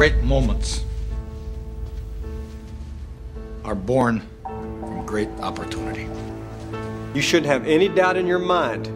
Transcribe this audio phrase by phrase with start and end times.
[0.00, 0.82] Great moments
[3.64, 6.08] are born from great opportunity.
[7.12, 8.86] You shouldn't have any doubt in your mind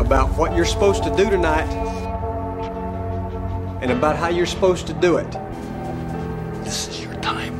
[0.00, 1.68] about what you're supposed to do tonight
[3.82, 5.30] and about how you're supposed to do it.
[6.64, 7.54] This is your time.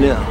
[0.00, 0.26] Now,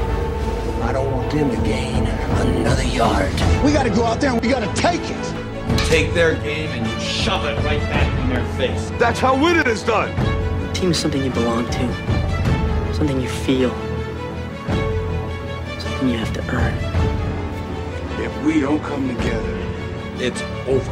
[0.83, 3.31] I don't want them to gain another yard.
[3.63, 5.71] We got to go out there and we got to take it.
[5.71, 8.91] You take their game and you shove it right back in their face.
[8.99, 10.38] That's how winning is done.
[10.79, 13.69] Team is something you belong to, something you feel,
[15.77, 16.73] something you have to earn.
[18.23, 19.57] If we don't come together,
[20.19, 20.91] It's over.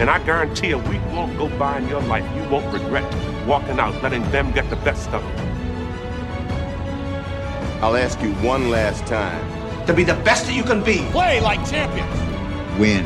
[0.00, 2.24] and I guarantee a week won't go by in your life.
[2.36, 3.04] You won't regret
[3.48, 5.40] walking out, letting them get the best of it.
[7.82, 9.44] I'll ask you one last time.
[9.86, 10.98] to be the best that you can be.
[11.10, 12.78] Play like champions.
[12.78, 13.04] Win.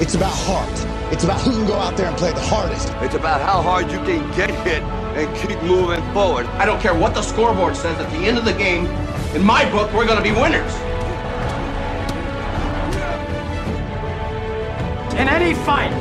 [0.00, 1.01] It's about heart.
[1.12, 2.88] It's about who can go out there and play the hardest.
[3.02, 6.46] It's about how hard you can get hit and keep moving forward.
[6.56, 8.86] I don't care what the scoreboard says at the end of the game.
[9.36, 10.74] In my book, we're going to be winners.
[15.20, 15.92] In any fight,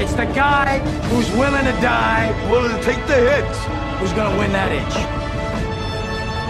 [0.00, 0.78] it's the guy
[1.10, 3.58] who's willing to die Willing to take the hits.
[3.98, 4.94] who's gonna win that inch.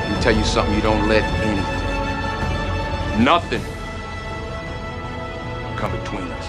[0.04, 3.62] Let me tell you something you don't let anything, nothing,
[5.76, 6.46] come between us.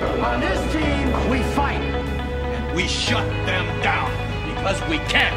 [0.00, 1.80] On this team, we fight.
[1.80, 4.10] And we shut them down
[4.46, 5.34] because we can.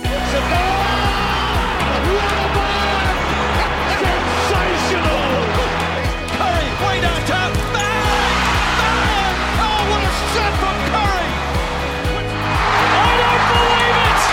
[0.00, 0.96] It's a goal!
[2.16, 3.04] What a ball!
[4.00, 5.28] Sensational!
[6.40, 7.52] Curry, way downtown.
[7.76, 8.56] Bang!
[8.80, 9.36] Bang!
[9.60, 11.28] Oh, what a shot from Curry!
[12.96, 14.24] I don't believe it!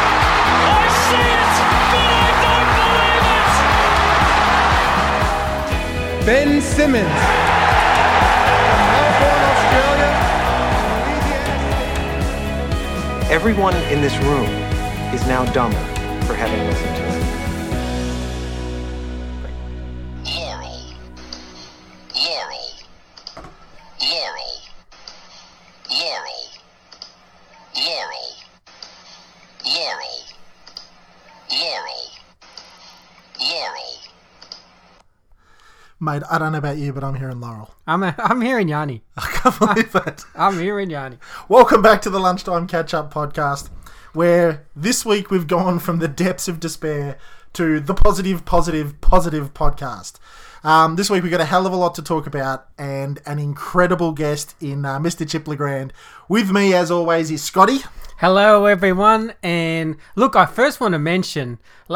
[0.71, 1.53] I see it,
[1.91, 3.27] but I don't believe
[6.15, 6.25] it!
[6.25, 7.42] Ben Simmons.
[13.33, 14.45] Everyone in this room
[15.11, 15.75] is now dumber
[16.27, 17.42] for having listened to it.
[36.21, 37.73] I don't know about you, but I'm hearing Laurel.
[37.87, 39.01] I'm I'm hearing Yanni.
[39.17, 40.23] I can't believe it.
[40.35, 41.17] I'm hearing Yanni.
[41.49, 43.69] Welcome back to the Lunchtime Catch Up podcast,
[44.13, 47.17] where this week we've gone from the depths of despair
[47.53, 50.19] to the positive, positive, positive podcast.
[50.63, 53.39] Um, this week we've got a hell of a lot to talk about and an
[53.39, 55.27] incredible guest in uh, Mr.
[55.27, 55.93] Chip Le Grand.
[56.29, 57.79] With me, as always, is Scotty.
[58.17, 59.33] Hello, everyone.
[59.41, 61.57] And look, I first want to mention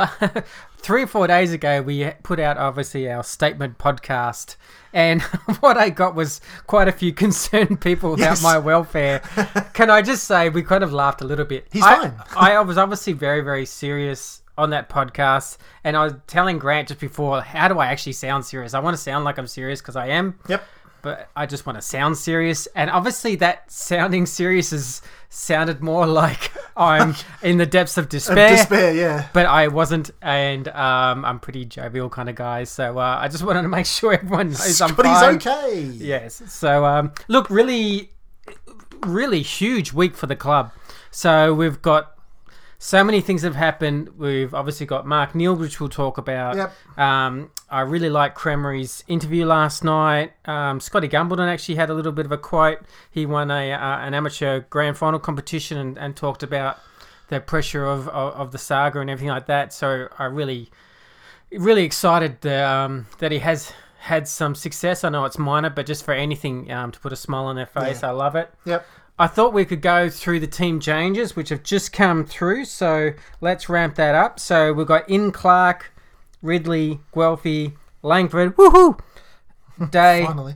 [0.78, 4.56] three or four days ago, we put out obviously our statement podcast.
[4.94, 5.22] And
[5.60, 8.44] what I got was quite a few concerned people about Yes.
[8.44, 9.20] my welfare.
[9.74, 11.68] Can I just say, we kind of laughed a little bit.
[11.72, 12.14] He's I, fine.
[12.36, 15.58] I was obviously very, very serious on that podcast.
[15.84, 18.74] And I was telling Grant just before, how do I actually sound serious?
[18.74, 20.64] I want to sound like I'm serious because I am Yep.
[21.02, 22.68] But I just want to sound serious.
[22.76, 28.52] And obviously, that sounding serious has sounded more like I'm in the depths of despair.
[28.54, 28.94] Of despair.
[28.94, 29.28] yeah.
[29.34, 32.64] But I wasn't, and um, I'm pretty jovial kind of guy.
[32.64, 35.36] So uh, I just wanted to make sure everyone knows I'm fine.
[35.36, 35.82] okay.
[35.82, 36.42] Yes.
[36.48, 38.12] So um, look, really,
[39.06, 40.72] really huge week for the club.
[41.12, 42.17] So we've got
[42.80, 44.18] so many things have happened.
[44.18, 46.56] We've obviously got Mark Neeld, which we'll talk about.
[46.56, 46.74] Yep.
[46.98, 50.34] Um, I really like Crameri's interview last night.
[50.46, 52.80] Um, Scotty Gumbleton actually had a little bit of a quote.
[53.10, 56.78] He won a uh, an amateur grand final competition and, and talked about
[57.30, 59.74] the pressure of, of, of the saga and everything like that.
[59.74, 60.70] So I really,
[61.52, 65.04] really excited that, um, that he has had some success.
[65.04, 67.66] I know it's minor, but just for anything um, to put a smile on their
[67.66, 68.10] face, Yeah.
[68.10, 68.50] I love it.
[68.64, 68.86] Yep.
[69.20, 72.66] I thought we could go through the team changes, which have just come through.
[72.66, 74.40] So let's ramp that up.
[74.40, 75.92] So we've got In Clark,
[76.42, 77.74] Ridley, Guelfi,
[78.04, 79.00] Langford, woohoo,
[79.92, 80.56] Day, Finally.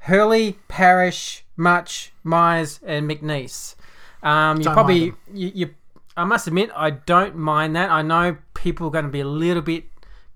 [0.00, 3.76] Hurley, Parish, Much, Myers, and McNeese.
[4.22, 5.74] Um, you Don't probably you, you.
[6.18, 7.90] I must admit, I don't mind that.
[7.90, 9.84] I know people are going to be a little bit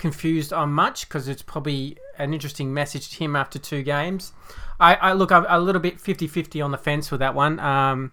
[0.01, 4.33] confused on Much because it's probably an interesting message to him after two games.
[4.81, 7.61] I, I look I'm a little bit 50-50 on the fence with that one.
[7.61, 8.13] Um,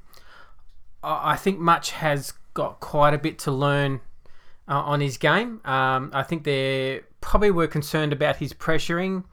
[1.02, 4.02] I I think Much has got quite a bit to learn
[4.68, 5.62] uh, on his game.
[5.66, 9.24] Um, I think they probably were concerned about his pressuring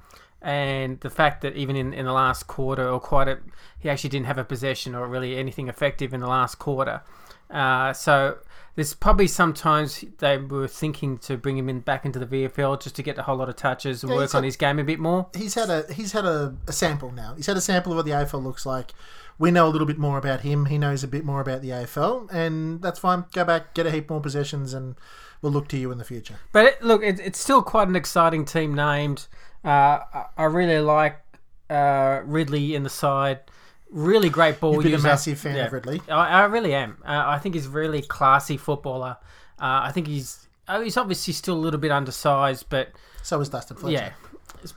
[0.41, 3.39] and the fact that even in, in the last quarter or quite a,
[3.79, 7.03] he actually didn't have a possession or really anything effective in the last quarter.
[7.51, 8.39] Uh, so
[8.77, 12.97] there's probably sometimes they were thinking to bring him in back into the VFL just
[12.97, 14.85] to get a whole lot of touches and Yeah, work on had- his game a
[14.85, 15.29] bit more.
[15.37, 17.35] He's had a he's had a, a sample now.
[17.37, 18.93] He's had a sample of what the AFL looks like.
[19.39, 20.67] We know a little bit more about him.
[20.67, 23.25] He knows a bit more about the AFL, and that's fine.
[23.33, 24.95] Go back, get a heap more possessions, and
[25.43, 26.37] we'll look to you in the future.
[26.53, 29.27] But it, look, it, it's still quite an exciting team named.
[29.65, 31.17] Uh, I, I really like
[31.69, 33.41] uh, Ridley in the side.
[33.95, 34.75] Really great ball.
[34.75, 35.07] You've been a user.
[35.09, 36.03] massive fan of Ridley.
[36.09, 36.99] I, I really am.
[37.07, 39.17] Uh, I think he's a really classy footballer.
[39.61, 42.89] Uh, I think he's oh, he's obviously still a little bit undersized, but
[43.23, 43.93] So is Dustin Fletcher.
[43.95, 44.13] yeah.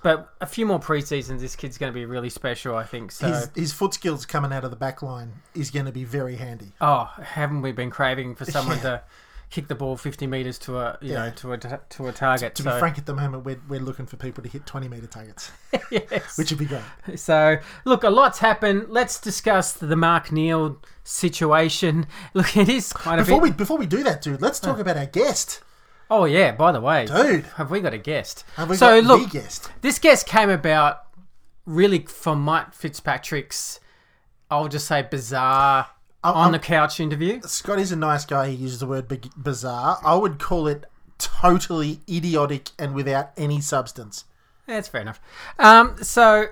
[0.04, 2.76] But a few more preseasons, this kid's going to be really special.
[2.76, 3.28] I think so.
[3.28, 6.36] His, his foot skills coming out of the back line is going to be very
[6.36, 6.74] handy.
[6.82, 8.84] Oh, haven't we been craving for someone Yeah.
[8.84, 9.02] to
[9.50, 11.26] kick the ball fifty meters to a you Yeah.
[11.26, 12.56] know to a to a target?
[12.56, 12.74] To so.
[12.74, 15.52] be frank, at the moment, we're, we're looking for people to hit 20 metre targets,
[15.92, 16.38] yes.
[16.38, 16.82] which would be great.
[17.20, 18.88] So, look, a lot's happened.
[18.90, 22.08] Let's discuss the Mark Neeld situation.
[22.34, 23.28] Look, it is kind of.
[23.28, 24.82] Before we before we do that, dude, let's talk oh.
[24.82, 25.62] about our guest.
[26.10, 26.52] Oh yeah.
[26.52, 27.46] By the way, Dude.
[27.56, 28.46] have we got a guest?
[28.56, 29.70] Have we so got look, the guest?
[29.82, 31.04] this guest came about
[31.66, 33.80] really from Mike Fitzpatrick's.
[34.50, 35.88] I'll just say bizarre
[36.24, 37.42] I'm- on the couch interview.
[37.44, 38.50] Scotty's a nice guy.
[38.50, 40.00] He uses the word bi- bizarre.
[40.06, 40.86] I would call it
[41.18, 44.26] totally idiotic and without any substance.
[44.66, 45.20] That's fair enough.
[45.60, 46.48] Um, so,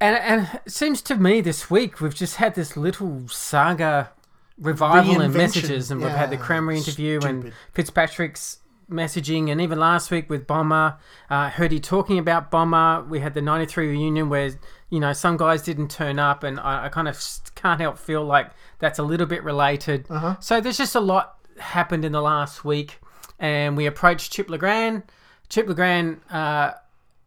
[0.00, 4.10] and and it seems to me this week we've just had this little saga
[4.58, 7.54] revival in messages, and we've had the Yeah, Crameri interview and stupid.
[7.72, 8.58] Fitzpatrick's
[8.90, 10.96] messaging, and even last week with Bomber,
[11.28, 13.02] uh, heard he talking about Bomber.
[13.08, 14.50] We had the '93 reunion where
[14.90, 17.20] you know some guys didn't turn up, and I, I kind of
[17.54, 20.06] can't help feel like that's a little bit related.
[20.10, 20.36] Uh-huh.
[20.40, 23.00] So there's just a lot happened in the last week,
[23.38, 25.02] and we approached Chip Le Grand.
[25.48, 26.72] Chip Le Grand uh,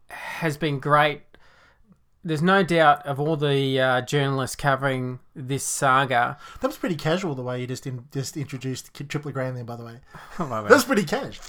[0.08, 1.22] has been great.
[2.22, 6.36] There's no doubt of all the uh, journalists covering this saga.
[6.60, 9.64] That was pretty casual the way you just in, just introduced Kid Triple Grand there.
[9.64, 10.00] By the way,
[10.38, 11.42] Oh, that was pretty casual.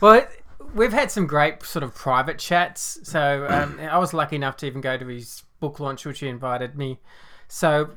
[0.00, 0.30] Well, it-
[0.74, 2.98] we've had some great sort of private chats.
[3.02, 6.28] So um, I was lucky enough to even go to his book launch, which he
[6.28, 6.98] invited me.
[7.48, 7.90] So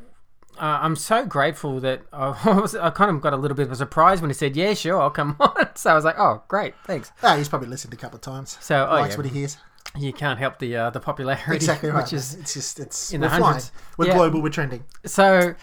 [0.59, 2.29] uh, I'm so grateful that I,
[2.59, 4.73] was, I kind of got a little bit of a surprise when he said, "Yeah,
[4.73, 7.93] sure, I'll come on." So I was like, "Oh, great, thanks." Ah, he's probably listened
[7.93, 8.57] a couple of times.
[8.61, 9.17] So oh, likes yeah.
[9.17, 9.57] what he hears.
[9.97, 12.03] You can't help the uh, the popularity, Exactly right.
[12.03, 13.43] Which is it's just it's in we're the flying.
[13.43, 13.71] hundreds.
[13.97, 14.15] We're Yeah.
[14.15, 14.41] global.
[14.41, 14.83] We're trending.
[15.05, 15.55] So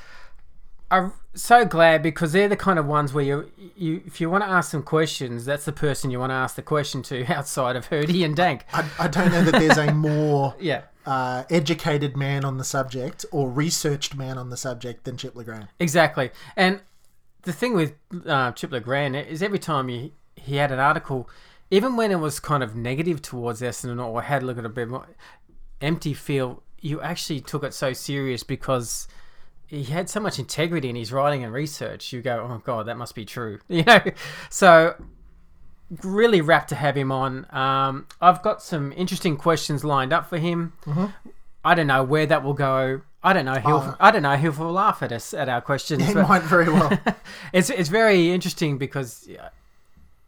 [0.90, 4.44] I'm so glad because they're the kind of ones where you, you if you want
[4.44, 7.74] to ask some questions, that's the person you want to ask the question to outside
[7.76, 8.64] of Hirdy and Dank.
[8.72, 10.82] I, I don't know that there's a more Yeah.
[11.06, 15.42] uh, educated man on the subject or researched man on the subject than Chip Le
[15.44, 15.68] Grand.
[15.80, 16.30] Exactly.
[16.56, 16.80] And
[17.42, 17.94] the thing with
[18.26, 21.28] uh, Chip Le Grand is every time he, he had an article,
[21.70, 24.68] even when it was kind of negative towards Essendon or had a look at a
[24.68, 25.06] bit more
[25.80, 29.08] empty feel, you actually took it so serious because
[29.66, 32.12] he had so much integrity in his writing and research.
[32.12, 34.00] You go, oh god, that must be true, you know.
[34.50, 34.94] So
[36.02, 37.46] really rapt to have him on.
[37.54, 40.72] Um, I've got some interesting questions lined up for him.
[40.86, 41.12] Mhm.
[41.64, 43.02] I don't know where that will go.
[43.22, 43.54] I don't know.
[43.54, 43.76] He'll.
[43.76, 43.96] Oh.
[43.98, 44.36] I don't know.
[44.36, 46.06] He'll laugh at us at our questions.
[46.06, 46.98] He might very well.
[47.54, 49.48] it's it's very interesting because uh,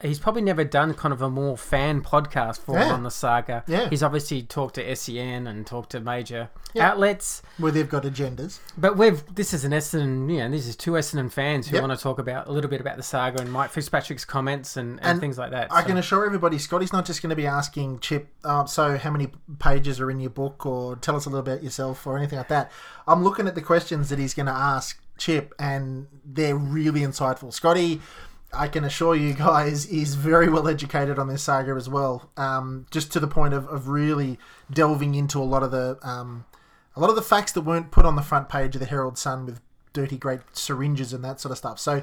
[0.06, 2.92] he's probably never done kind of a more fan podcast for Yeah.
[2.92, 3.64] on the saga.
[3.66, 3.88] Yeah.
[3.90, 6.90] He's obviously talked to SEN and talked to major Yeah.
[6.90, 7.42] outlets.
[7.58, 8.58] Where they've got agendas.
[8.78, 11.82] But we've this is an Essendon, you know, this is two Essendon fans who Yep.
[11.86, 14.98] want to talk about a little bit about the saga and Mike Fitzpatrick's comments and,
[15.00, 15.68] and, And things like that.
[15.72, 18.96] I So- can assure everybody, Scotty's not just going to be asking Chip, uh, so
[18.98, 22.16] how many pages are in your book, or tell us a little about yourself, or
[22.16, 22.70] anything like that.
[23.08, 27.52] I'm looking at the questions that he's going to ask Chip, and they're really insightful.
[27.52, 28.02] Scotty,
[28.52, 32.86] I can assure you guys, is very well educated on this saga as well, um,
[32.90, 34.38] just to the point of, of really
[34.72, 36.44] delving into a lot of the um,
[36.94, 39.18] a lot of the facts that weren't put on the front page of the Herald
[39.18, 39.60] Sun with
[40.00, 41.78] dirty great syringes and that sort of stuff.
[41.88, 41.94] So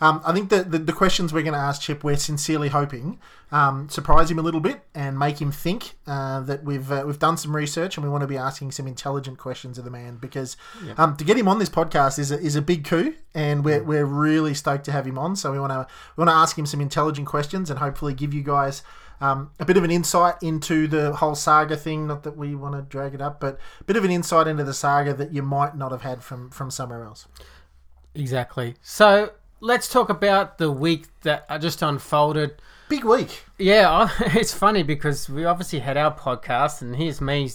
[0.00, 3.18] um, I think that the, the questions we're going to ask Chip, we're sincerely hoping
[3.52, 7.18] um, surprise him a little bit and make him think uh, that we've uh, we've
[7.18, 10.12] done some research and we want to be asking some intelligent questions of the man
[10.26, 10.94] because Yeah.
[11.00, 13.82] um, to get him on this podcast is a, is a big coup and we're,
[13.82, 15.34] we're really stoked to have him on.
[15.36, 18.32] So we want to we want to ask him some intelligent questions and hopefully give
[18.32, 18.82] you guys.
[19.20, 22.06] Um, a bit of an insight into the whole saga thing.
[22.06, 24.64] Not that we want to drag it up, but a bit of an insight into
[24.64, 27.28] the saga that you might not have had from from somewhere else.
[28.14, 28.76] Exactly.
[28.82, 32.60] So let's talk about the week that just unfolded.
[32.88, 33.44] Big week.
[33.58, 37.50] Yeah, it's funny because we obviously had our podcast, and here's me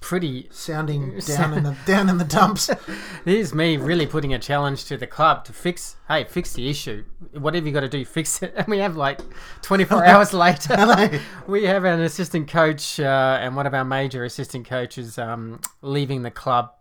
[0.00, 2.70] pretty sounding down in the down in the dumps.
[3.24, 5.96] Here's me really putting a challenge to the club to fix.
[6.08, 7.04] Hey, fix the issue.
[7.32, 8.54] Whatever you got to do, fix it.
[8.56, 9.20] And we have like
[9.62, 14.66] 24 hours later, we have an assistant coach uh, and one of our major assistant
[14.66, 16.72] coaches um, leaving the club.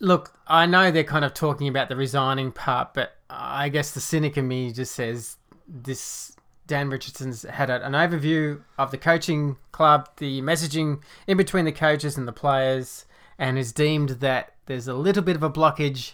[0.00, 4.00] Look, I know they're kind of talking about the resigning part, but I guess the
[4.00, 6.36] cynic in me just says this
[6.68, 12.16] Dan Richardson's had an overview of the coaching club, the messaging in between the coaches
[12.16, 13.06] and the players,
[13.38, 16.12] and has deemed that there's a little bit of a blockage,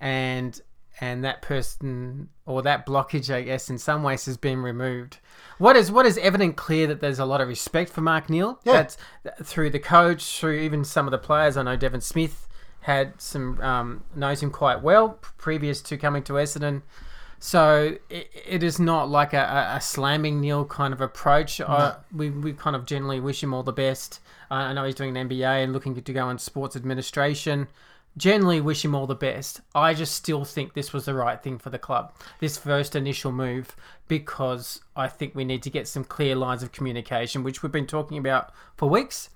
[0.00, 0.60] and
[1.00, 5.18] and that person or that blockage, I guess, in some ways has been removed.
[5.58, 8.58] What is what is evident clear that there's a lot of respect for Mark Neeld.
[8.64, 8.72] Yeah.
[8.72, 8.96] That's
[9.42, 11.56] through the coach, through even some of the players.
[11.56, 12.46] I know Devon Smith
[12.80, 16.82] had some um, knows him quite well previous to coming to Essendon.
[17.46, 21.60] So it, it is not like a, a, a slamming Neeld kind of approach.
[21.60, 24.18] Uh, we, we kind of generally wish him all the best.
[24.50, 27.68] Uh, I know he's doing an MBA and looking to go in sports administration.
[28.16, 29.60] Generally wish him all the best.
[29.76, 33.30] I just still think this was the right thing for the club, this first initial
[33.30, 33.76] move,
[34.08, 37.86] because I think we need to get some clear lines of communication, which we've been
[37.86, 39.30] talking about for weeks.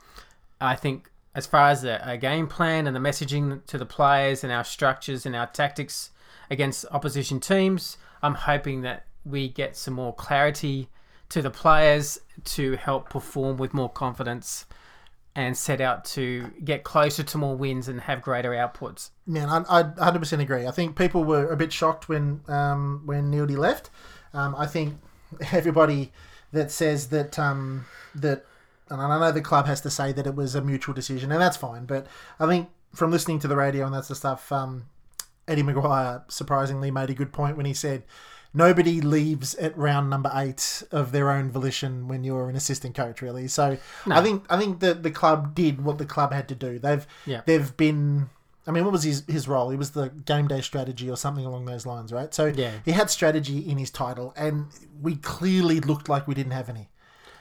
[0.60, 4.52] I think as far as a game plan and the messaging to the players and
[4.52, 6.10] our structures and our tactics
[6.50, 7.96] against opposition teams.
[8.22, 10.88] I'm hoping that we get some more clarity
[11.30, 14.66] to the players to help perform with more confidence
[15.36, 19.10] and set out to get closer to more wins and have greater outputs.
[19.26, 20.66] Man, I, I 100% agree.
[20.66, 23.90] I think people were a bit shocked when um, when Neeldy left.
[24.34, 24.98] Um, I think
[25.52, 26.12] everybody
[26.52, 28.44] that says that um, that,
[28.88, 31.40] and I know the club has to say that it was a mutual decision, and
[31.40, 31.86] that's fine.
[31.86, 32.08] But
[32.40, 34.86] I think from listening to the radio and that's the stuff, um,
[35.50, 38.04] Eddie McGuire surprisingly made a good point when he said,
[38.52, 43.22] Nobody leaves at round number eight of their own volition when you're an assistant coach,
[43.22, 43.46] really.
[43.46, 43.76] So
[44.06, 44.16] No.
[44.16, 46.78] I think I think that the club did what the club had to do.
[46.78, 47.42] They've Yeah.
[47.46, 48.28] they've been.
[48.66, 49.70] I mean, what was his his role?
[49.70, 52.34] He was the game day strategy or something along those lines, right?
[52.34, 52.72] So Yeah.
[52.84, 54.66] he had strategy in his title, and
[55.00, 56.88] we clearly looked like we didn't have any,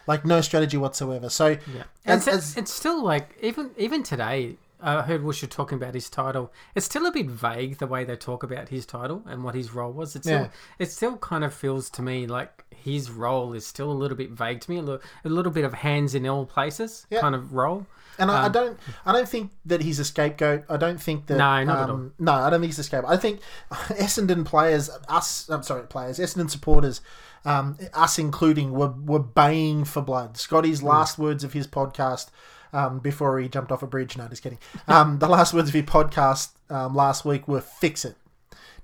[0.05, 1.27] like no strategy whatsoever.
[1.29, 1.83] So Yeah.
[2.05, 4.57] as, And as, it's, it's still like even even today.
[4.81, 6.51] I heard Woosha talking about his title.
[6.75, 9.73] It's still a bit vague the way they talk about his title and what his
[9.73, 10.15] role was.
[10.15, 10.43] It's Yeah.
[10.43, 14.15] still, it still kind of feels to me like his role is still a little
[14.17, 14.77] bit vague to me.
[14.77, 17.19] A little, a little bit of hands in all places Yeah.
[17.21, 17.87] kind of role.
[18.17, 20.63] And I, I Um, don't, I don't think that he's a scapegoat.
[20.69, 21.37] I don't think that.
[21.37, 23.11] No, not at um, No, I don't think he's a scapegoat.
[23.11, 23.39] I think
[23.71, 27.01] Essendon players, us, I'm sorry, players, Essendon supporters,
[27.45, 30.37] um, us including, were were baying for blood.
[30.37, 32.27] Scotty's last words of his podcast.
[32.71, 34.59] Um, before he jumped off a bridge, no, just kidding.
[34.87, 38.15] Um, the last words of your podcast um, last week were "fix it."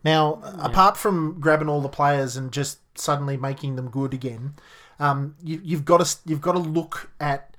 [0.04, 4.54] Now, apart from grabbing all the players and just suddenly making them good again,
[5.00, 7.56] um, you, you've got to you've got to look at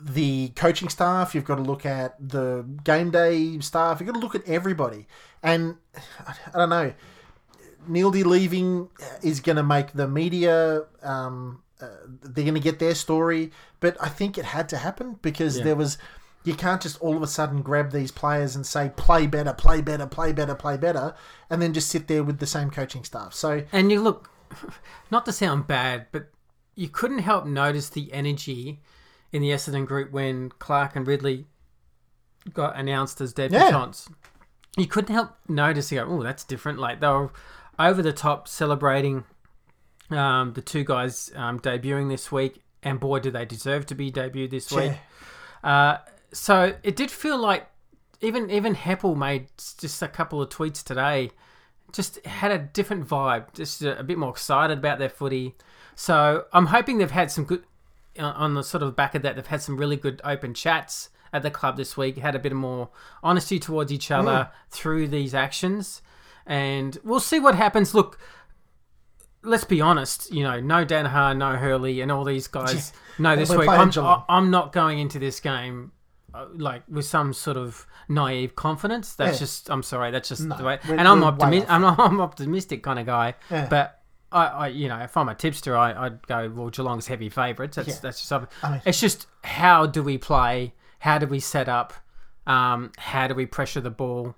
[0.00, 1.34] the coaching staff.
[1.34, 4.00] You've got to look at the game day staff.
[4.00, 5.06] You've got to look at everybody.
[5.42, 5.76] And
[6.26, 6.92] I don't know,
[7.88, 8.88] Neeldy leaving
[9.22, 10.84] is going to make the media.
[11.02, 11.86] Um, uh,
[12.22, 13.50] they're going to get their story,
[13.80, 15.64] but I think it had to happen because Yeah.
[15.64, 15.98] there was.
[16.44, 19.80] You can't just all of a sudden grab these players and say play better, play
[19.80, 21.14] better, play better, play better,
[21.48, 23.32] and then just sit there with the same coaching staff.
[23.32, 24.30] So And you look,
[25.10, 26.26] not to sound bad, but
[26.74, 28.82] you couldn't help notice the energy
[29.32, 31.46] in the Essendon group when Clark and Ridley
[32.52, 34.10] got announced as debutantes.
[34.76, 36.78] You couldn't help notice, you go, oh, that's different.
[36.78, 37.30] Like they were
[37.78, 39.24] over the top celebrating
[40.10, 44.10] um, the two guys um, debuting this week, and boy, do they deserve to be
[44.12, 44.92] debuted this week.
[45.62, 45.98] Uh,
[46.32, 47.66] so it did feel like
[48.20, 51.30] even even Heppell made just a couple of tweets today,
[51.92, 55.54] just had a different vibe, just a, a bit more excited about their footy.
[55.94, 57.64] So I'm hoping they've had some good
[58.18, 59.36] uh, on the sort of back of that.
[59.36, 62.18] They've had some really good open chats at the club this week.
[62.18, 62.90] Had a bit more
[63.22, 64.50] honesty towards each other Mm.
[64.70, 66.02] through these actions,
[66.46, 67.94] and we'll see what happens.
[67.94, 68.18] Look,
[69.42, 70.32] let's be honest.
[70.32, 72.92] You know, no Daniher, no Hurley, and all these guys.
[73.18, 73.90] No, this week I'm,
[74.28, 75.92] I'm not going into this game
[76.32, 79.14] uh, like with some sort of naive confidence.
[79.14, 79.38] That's Yeah.
[79.40, 80.10] just I'm sorry.
[80.10, 80.78] That's just No, the way.
[80.84, 81.70] and I'm optimistic.
[81.70, 83.34] I'm I'm optimistic kind of guy.
[83.50, 83.66] Yeah.
[83.68, 84.00] But
[84.32, 86.70] I, I, you know, if I'm a tipster, I, I'd go well.
[86.70, 87.76] Geelong's heavy favourites.
[87.76, 87.94] That's Yeah.
[88.02, 88.28] that's just.
[88.28, 90.74] something- I mean- it's just how do we play?
[90.98, 91.92] How do we set up?
[92.46, 94.34] Um, how do we pressure the ball,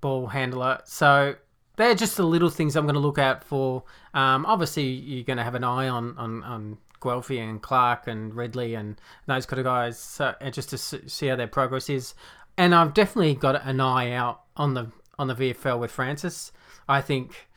[0.00, 0.80] ball handler?
[0.84, 1.36] So
[1.76, 3.84] they're just the little things I'm going to look out for.
[4.14, 8.34] Um, obviously, you're going to have an eye on on, on Guelfi and Clark and
[8.34, 12.14] Ridley and those kind of guys, so, just to see how their progress is.
[12.56, 16.52] And I've definitely got an eye out on the on the VFL with Francis.
[16.88, 17.48] I think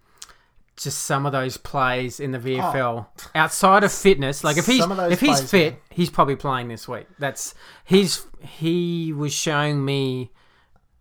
[0.76, 4.44] just some of those plays in the VFL outside of fitness.
[4.44, 5.82] Like if he's Some of those if he's fit, man.
[5.90, 7.08] he's probably playing this week.
[7.20, 10.32] That's he's he was showing me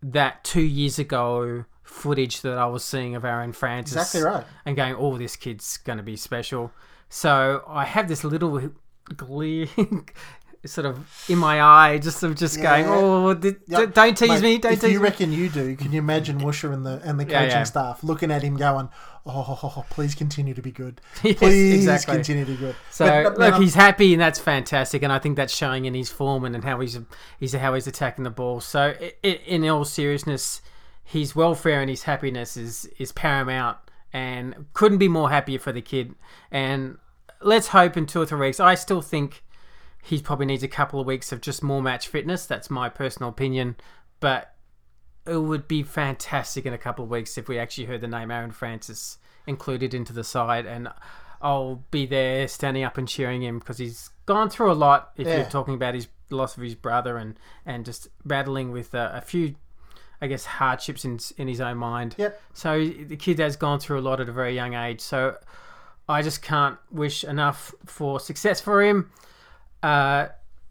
[0.03, 3.97] that two years ago footage that I was seeing of Aaron Francis.
[3.97, 4.45] Exactly right.
[4.65, 6.73] And going, oh, this kid's going to be special.
[7.09, 8.71] So I have this little
[9.17, 9.67] glare
[10.67, 10.99] sort of
[11.29, 13.95] in my eye, just of just going, oh, d- d- Yep.
[13.95, 15.05] don't tease Mate, me, don't if tease you me.
[15.05, 17.65] reckon you do, can you imagine Woosha and the and the coaching yeah.
[17.65, 18.89] staff looking at him going,
[19.25, 21.01] "Oh, please continue to be good.
[21.23, 22.15] Yes, Please exactly.
[22.17, 25.03] continue to be good." So But- but, look, man, um, he's happy, and that's fantastic,
[25.03, 26.99] and I think that's showing in his form and, and how he's
[27.39, 28.61] he's how he's attacking the ball.
[28.61, 30.61] So i i in all seriousness,
[31.03, 33.79] his welfare and his happiness is is paramount,
[34.13, 36.15] and couldn't be more happier for the kid.
[36.51, 36.99] And
[37.41, 38.61] let's hope in two or three weeks.
[38.61, 39.43] I still think
[40.03, 42.47] he probably needs a couple of weeks of just more match fitness.
[42.47, 43.77] That's my personal opinion,
[44.21, 44.55] but
[45.27, 48.31] it would be fantastic in a couple of weeks if we actually heard the name
[48.31, 50.89] Aaron Francis included into the side, and
[51.43, 55.11] I'll be there standing up and cheering him because he's gone through a lot.
[55.17, 55.37] If Yeah.
[55.39, 59.21] you're talking about his loss of his brother and and just battling with uh, a
[59.21, 59.57] few,
[60.21, 62.15] I guess, hardships in in his own mind.
[62.19, 62.41] Yep.
[62.55, 65.01] So the kid has gone through a lot at a very young age.
[65.01, 65.37] So
[66.09, 69.11] I just can't wish enough for success for him.
[69.83, 70.29] Uh,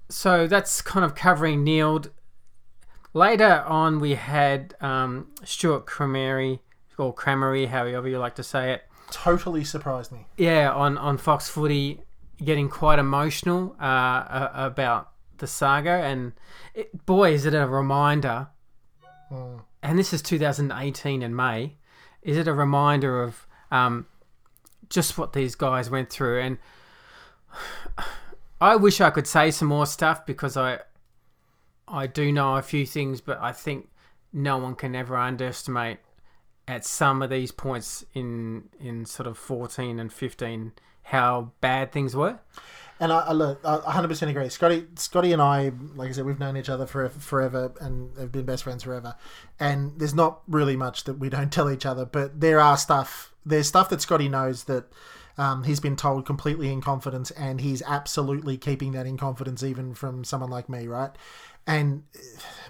[0.10, 2.12] so that's kind of covering Neeld.
[3.14, 6.60] Later on, we had um, Stewart Crameri,
[6.98, 8.84] or Crameri, however you like to say it.
[9.12, 10.26] totally surprised me.
[10.38, 12.02] Yeah, on, on Fox Footy,
[12.44, 16.04] getting quite emotional uh, about the saga.
[16.04, 16.34] And
[16.74, 18.48] it, boy, is it a reminder.
[19.82, 21.78] And this is 2018 in May.
[22.22, 24.08] Is it a reminder of um,
[24.90, 26.42] just what these guys went through?
[26.42, 26.58] And
[28.62, 30.80] I wish I could say some more stuff because I
[31.88, 33.90] I do know a few things, but I think
[34.32, 36.00] no one can ever underestimate
[36.68, 40.74] at some of these points in in sort of 14 and 15
[41.04, 42.40] how bad things were.
[43.00, 44.50] And I, I look, I 100% agree.
[44.50, 48.32] Scotty, Scotty and I, like I said, we've known each other for forever and have
[48.32, 49.16] been best friends forever.
[49.60, 53.34] And there's not really much that we don't tell each other, but there are stuff.
[53.46, 54.86] There's stuff that Scotty knows that
[55.40, 59.94] um, he's been told completely in confidence, and he's absolutely keeping that in confidence, even
[59.94, 61.12] from someone like me, right?
[61.66, 62.04] And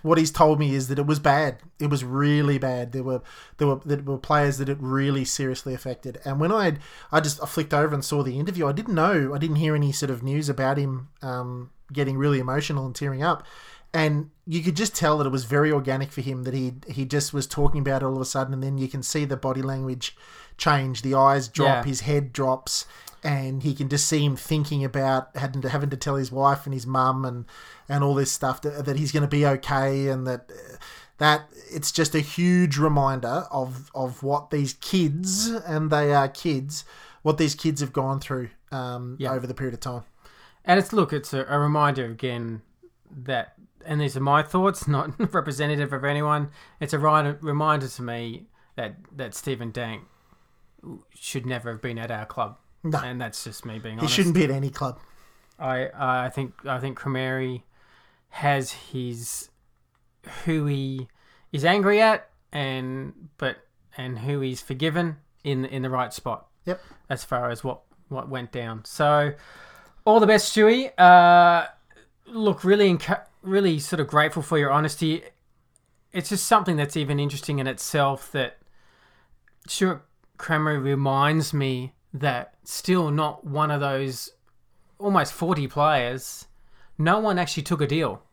[0.04, 1.58] what he's told me is that it was bad.
[1.80, 2.92] It was really bad.
[2.92, 3.24] There were
[3.58, 6.20] there were there were players that it really seriously affected.
[6.26, 6.78] And when I
[7.12, 9.74] I just I flicked over and saw the interview, I didn't know I didn't hear
[9.74, 13.44] any sort of news about him um, getting really emotional and tearing up.
[13.94, 16.44] And you could just tell that it was very organic for him.
[16.44, 18.88] That he he just was talking about it all of a sudden, and then you
[18.88, 20.16] can see the body language
[20.58, 21.02] change.
[21.02, 21.84] The eyes drop, Yeah.
[21.90, 22.86] his head drops,
[23.24, 26.66] and he can just see him thinking about having to having to tell his wife
[26.66, 27.46] and his mum and
[27.88, 30.52] and all this stuff that, that he's going to be okay and that
[31.18, 36.86] that it's just a huge reminder of of what these kids and they are kids
[37.24, 39.34] what these kids have gone through um, Yeah.
[39.34, 40.04] over the period of time.
[40.64, 42.62] And it's look, it's a, a reminder again
[43.26, 46.50] that, and these are my thoughts, not representative of anyone.
[46.80, 50.04] It's a reminder to me that that Stephen Dank
[51.14, 53.00] should never have been at our club, No.
[53.00, 54.14] and that's just me being He honest.
[54.16, 55.00] shouldn't be at any club.
[55.58, 57.64] I I think I think Crameri
[58.30, 59.50] has his
[60.46, 61.08] who he
[61.52, 63.58] is angry at and but
[63.98, 66.48] and who he's forgiven in in the right spot.
[66.66, 66.80] Yep.
[67.10, 68.86] As far as what what went down.
[68.86, 69.34] So
[70.06, 70.92] all the best, Stewie.
[70.98, 71.68] Uh,
[72.26, 75.24] look, really encu- really sort of grateful for your honesty.
[76.12, 78.58] It's just something that's even interesting in itself that
[79.68, 80.06] Stewart
[80.38, 84.32] Crameri reminds me that still not one of those
[84.98, 86.48] almost 40 players,
[86.98, 88.24] no one actually took a deal.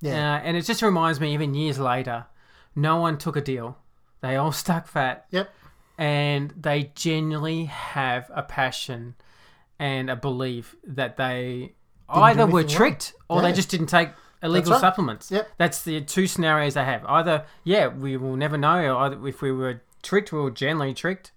[0.00, 0.34] Yeah.
[0.34, 2.26] Uh, and it just reminds me, even years later,
[2.74, 3.78] no one took a deal.
[4.20, 5.26] They all stuck fat.
[5.30, 5.48] Yep.
[5.96, 9.14] And they genuinely have a passion
[9.78, 11.74] and a belief that they
[12.12, 13.48] do either were tricked or Yeah.
[13.48, 14.10] they just didn't take
[14.44, 14.80] illegal right.
[14.80, 15.30] supplements.
[15.30, 15.48] Yep.
[15.58, 17.04] That's the two scenarios they have.
[17.06, 21.32] Either, yeah, we will never know either if we were tricked, we were generally tricked,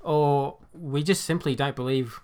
[0.00, 2.20] or we just simply don't believe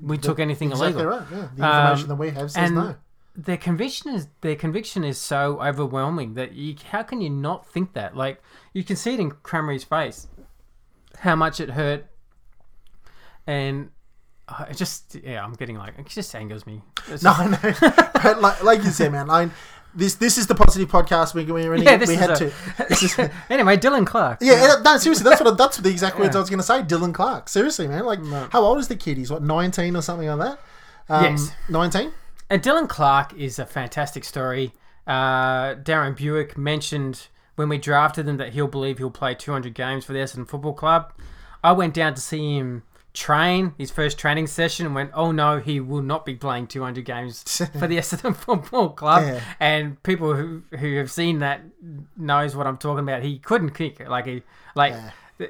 [0.00, 1.18] we took anything exactly illegal.
[1.18, 1.48] right, yeah.
[1.54, 2.94] The information Um, that we have says and no.
[3.34, 7.94] Their conviction is their conviction is so overwhelming that you how can you not think
[7.94, 8.14] that?
[8.14, 8.42] Like
[8.74, 10.28] you can see it in Crameri's face,
[11.20, 12.04] how much it hurt,
[13.46, 13.90] and
[14.58, 16.82] uh, it just yeah, I'm getting like it just angers me.
[17.08, 18.10] It's No, just- I know.
[18.22, 19.50] but like, like you said, man, I,
[19.94, 21.34] this this is the positive podcast.
[21.34, 22.52] We we, really, Yeah, we had a- to.
[22.90, 23.18] Is,
[23.50, 24.38] anyway, Dylan Clark.
[24.40, 26.38] yeah, no, seriously, that's what that's the exact words Yeah.
[26.38, 26.82] I was going to say.
[26.82, 28.04] Dylan Clark, seriously, man.
[28.04, 29.16] Like, how old is the kid?
[29.18, 30.58] He's what nineteen or something like that.
[31.14, 31.52] Um, Yes.
[31.68, 32.12] nineteen.
[32.50, 34.72] And Dylan Clark is a fantastic story.
[35.06, 40.04] Uh, Darren Buick mentioned when we drafted him that he'll believe he'll play 200 games
[40.04, 41.12] for the Essendon Football Club.
[41.64, 42.82] I went down to see him
[43.14, 47.04] train his first training session and went, oh no, he will not be playing 200
[47.04, 47.42] games
[47.78, 49.22] for the Essendon Football Club.
[49.22, 49.40] Yeah.
[49.60, 51.62] And people who who have seen that
[52.16, 53.22] knows what I'm talking about.
[53.22, 54.42] He couldn't kick like he
[54.74, 54.94] like.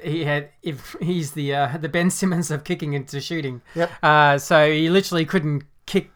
[0.01, 3.61] He had if he's the uh, the Ben Simmons of kicking into shooting.
[3.75, 3.91] Yep.
[4.01, 6.11] Uh, so he literally couldn't kick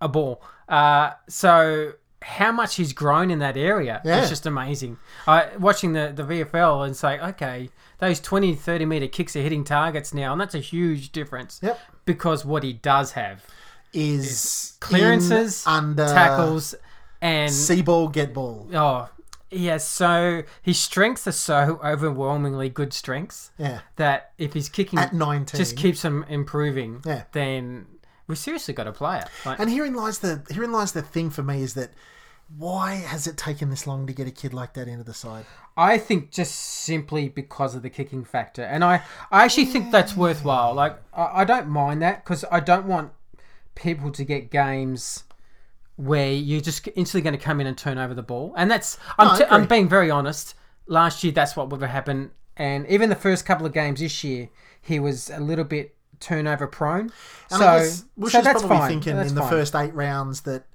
[0.00, 0.42] a ball.
[0.68, 4.22] Uh, so how much he's grown in that area Yeah.
[4.22, 4.96] is just amazing.
[5.26, 9.64] Uh, watching the, the VFL and say, okay, those 20, 30 meter kicks are hitting
[9.64, 11.60] targets now, and that's a huge difference.
[11.62, 11.78] Yep.
[12.04, 13.44] Because what he does have
[13.92, 16.74] Is clearances, in under tackles,
[17.20, 18.68] and see ball, get ball.
[18.74, 19.08] oh,
[19.50, 19.76] yeah.
[19.78, 23.80] So his strengths are so overwhelmingly good strengths Yeah.
[23.96, 25.58] that if he's kicking At 19.
[25.58, 27.24] just keeps him improving, Yeah.
[27.32, 27.86] then
[28.26, 29.24] we seriously got a player.
[29.44, 31.90] Like, And herein lies the herein lies the thing for me is that
[32.56, 35.44] why has it taken this long to get a kid like that into the side?
[35.76, 40.16] I think just simply because of the kicking factor, and I, I actually think that's
[40.16, 40.72] worthwhile.
[40.74, 43.10] Like I, I don't mind that because I don't want
[43.74, 45.24] people to get games
[45.96, 48.96] where you're just instantly going to come in and turn over the ball, and that's
[49.18, 50.54] I'm, No, t- I'm being very honest.
[50.86, 54.22] Last year, that's what would have happened, and even the first couple of games this
[54.22, 57.10] year, he was a little bit turnover prone.
[57.50, 58.88] And so, I guess Bush so that's probably fine.
[58.90, 59.50] thinking That's in the fine.
[59.50, 60.66] first eight rounds that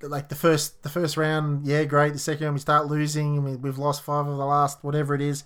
[0.00, 2.12] that, like the first the first round, yeah, great.
[2.12, 5.14] The second round we start losing, and we, we've lost five of the last, whatever
[5.14, 5.44] it is,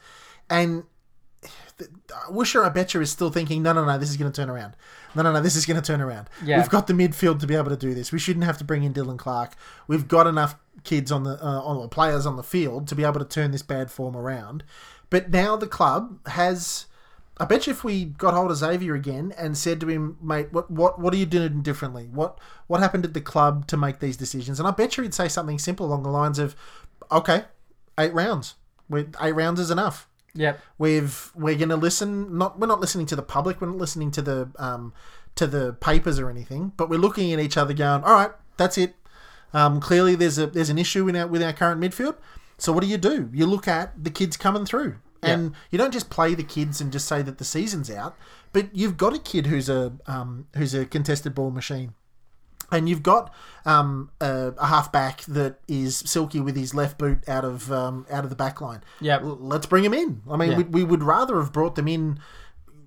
[0.49, 0.85] and.
[2.31, 4.49] Woosha, I bet you, is still thinking, no, no, no, this is going to turn
[4.49, 4.77] around.
[5.17, 6.29] No, no, no, this is going to turn around.
[6.45, 6.59] Yeah.
[6.59, 8.13] We've got the midfield to be able to do this.
[8.13, 9.55] We shouldn't have to bring in Dylan Clark.
[9.89, 13.03] We've got enough kids on the uh, on the players on the field to be
[13.03, 14.63] able to turn this bad form around.
[15.11, 16.87] But now the club has.
[17.43, 20.53] I bet you if we got hold of Xavier again and said to him, mate,
[20.53, 22.09] what what what are you doing differently?
[22.13, 24.61] What what happened at the club to make these decisions?
[24.61, 26.55] And I bet you he'd say something simple along the lines of,
[27.11, 27.47] okay,
[27.99, 28.55] eight rounds.
[28.89, 30.09] we eight rounds is enough.
[30.35, 30.61] Yep.
[30.79, 32.39] We've we're gonna listen.
[32.39, 33.61] Not we're not listening to the public.
[33.61, 34.93] We're not listening to the um
[35.35, 36.73] to the papers or anything.
[36.77, 38.95] But we're looking at each other, going, all right, that's it.
[39.53, 42.15] Um, clearly there's a there's an issue in our with our current midfield.
[42.57, 43.31] So what do you do?
[43.33, 46.93] You look at the kids coming through, and you don't just play the kids and
[46.93, 48.17] just say that the season's out.
[48.53, 51.95] But you've got a kid who's a um, who's a contested ball machine
[52.71, 53.33] and you've got
[53.67, 58.25] um, a, a halfback that is silky with his left boot out of um, out
[58.25, 58.83] of the back line.
[59.01, 59.23] Yep.
[59.23, 60.23] L- let's bring him in.
[60.31, 60.57] I mean, Yeah.
[60.59, 62.19] we, we would rather have brought them in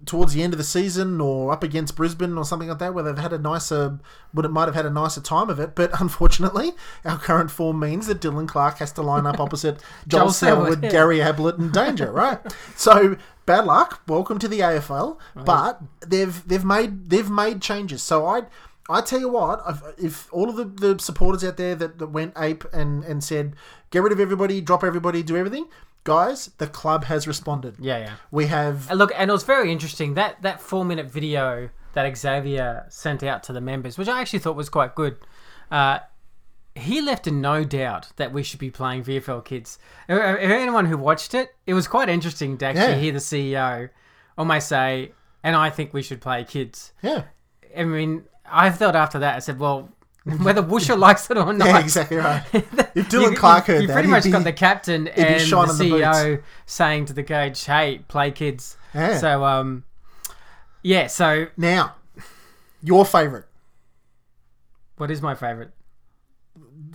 [0.05, 3.03] towards the end of the season or up against Brisbane or something like that, where
[3.03, 3.99] they've had a nicer,
[4.33, 5.75] would it might have had a nicer time of it.
[5.75, 10.23] But unfortunately, our current form means that Dylan Clark has to line up opposite Joel,
[10.23, 10.89] Joel Selwood, yeah.
[10.89, 12.11] Gary Ablett, and Danger.
[12.11, 12.39] Right.
[12.75, 14.01] so bad luck.
[14.07, 15.17] Welcome to the AFL.
[15.35, 18.01] But they've they've made they've made changes.
[18.01, 18.43] So I.
[18.87, 22.09] I tell you what, if, if all of the, the supporters out there that, that
[22.09, 23.55] went ape and, and said,
[23.89, 25.65] get rid of everybody, drop everybody, do everything,
[26.05, 27.75] guys, the club has responded.
[27.79, 28.13] Yeah, yeah.
[28.31, 32.17] We have And look, and it was very interesting that that four minute video that
[32.17, 35.17] Xavier sent out to the members, which I actually thought was quite good.
[35.69, 35.99] Uh,
[36.75, 39.79] he left in no doubt that we should be playing VFL kids.
[40.09, 42.95] If anyone who watched it, it was quite interesting to actually Yeah.
[42.99, 43.89] hear the CEO
[44.37, 45.13] almost say,
[45.43, 47.23] "And I think we should play kids." Yeah.
[47.77, 49.89] I mean, I thought after that, I said, "Well."
[50.41, 52.43] Whether Woosha likes it or not, Yeah, exactly right.
[52.95, 55.39] If Dylan you, Clark heard you that, pretty much be- got the captain and the
[55.45, 59.17] shining the CEO saying to the coach, "Hey, play kids." Yeah.
[59.17, 59.83] So, um,
[60.81, 61.07] yeah.
[61.07, 61.95] So now
[62.81, 63.45] your favorite
[64.97, 65.71] what is my favorite?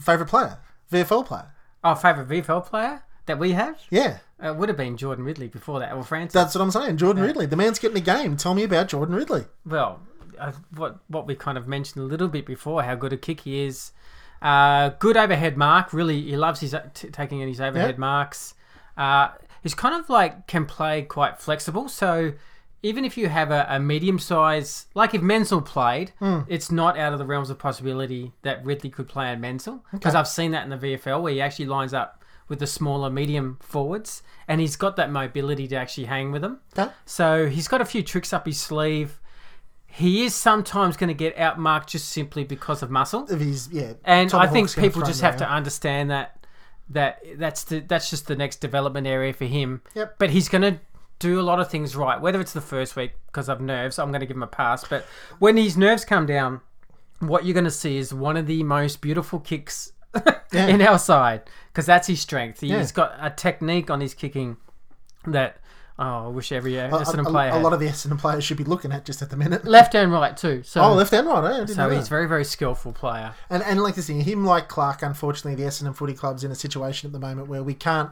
[0.01, 0.59] favorite player,
[0.91, 1.53] VFL player.
[1.85, 3.79] Oh, favorite VFL player that we have?
[3.91, 6.33] Yeah, It would have been Jordan Ridley before that, or Francis.
[6.33, 6.97] that's what I'm saying.
[6.97, 8.37] Jordan Ridley, the man's getting a game.
[8.37, 9.45] Tell me about Jordan Ridley.
[9.67, 10.01] well,
[10.41, 13.41] uh, what what we kind of mentioned a little bit before, how good a kick
[13.43, 13.93] he is.
[14.43, 15.93] Uh, good overhead mark.
[15.93, 17.99] Really, he loves his t- taking in his overhead Yep.
[17.99, 18.55] marks.
[18.97, 19.29] Uh,
[19.63, 21.89] he's kind of like can play quite flexible.
[21.89, 22.33] So
[22.83, 26.41] even if you have a, a medium size, like if Menzel played, Hmm.
[26.49, 30.15] it's not out of the realms of possibility that Ridley could play on Menzel because
[30.15, 33.59] I've seen that in the VFL where he actually lines up with the smaller medium
[33.61, 36.59] forwards and he's got that mobility to actually hang with them.
[36.77, 36.91] Okay.
[37.05, 39.20] So he's got a few tricks up his sleeve.
[39.93, 43.27] He is sometimes going to get outmarked just simply because of muscle.
[43.29, 46.37] If he's yeah, And I think people just have to understand that
[46.91, 49.83] that that's the that's just the next development area for him.
[49.95, 50.17] Yep.
[50.19, 50.81] But he's going to
[51.19, 52.21] do a lot of things right.
[52.21, 54.85] Whether it's the first week because of nerves, I'm going to give him a pass.
[54.89, 55.05] But
[55.39, 56.61] when his nerves come down,
[57.19, 59.93] what you're going to see is one of the most beautiful kicks
[60.53, 60.67] Yeah.
[60.69, 62.61] in our side because that's his strength.
[62.61, 62.87] He's Yeah.
[62.95, 64.57] got a technique on his kicking
[65.27, 65.59] that
[66.01, 68.57] oh, I wish every A, Essendon a- player a lot of the Essendon players should
[68.57, 69.65] be looking at just at the minute.
[69.65, 70.63] left and right too.
[70.67, 71.61] So oh, left and right.
[71.61, 71.67] Eh?
[71.67, 73.35] So he's very very skillful player.
[73.49, 76.57] And and like this thing, him like Clark, unfortunately, the Essendon Footy Club's in a
[76.57, 78.11] situation at the moment where we can't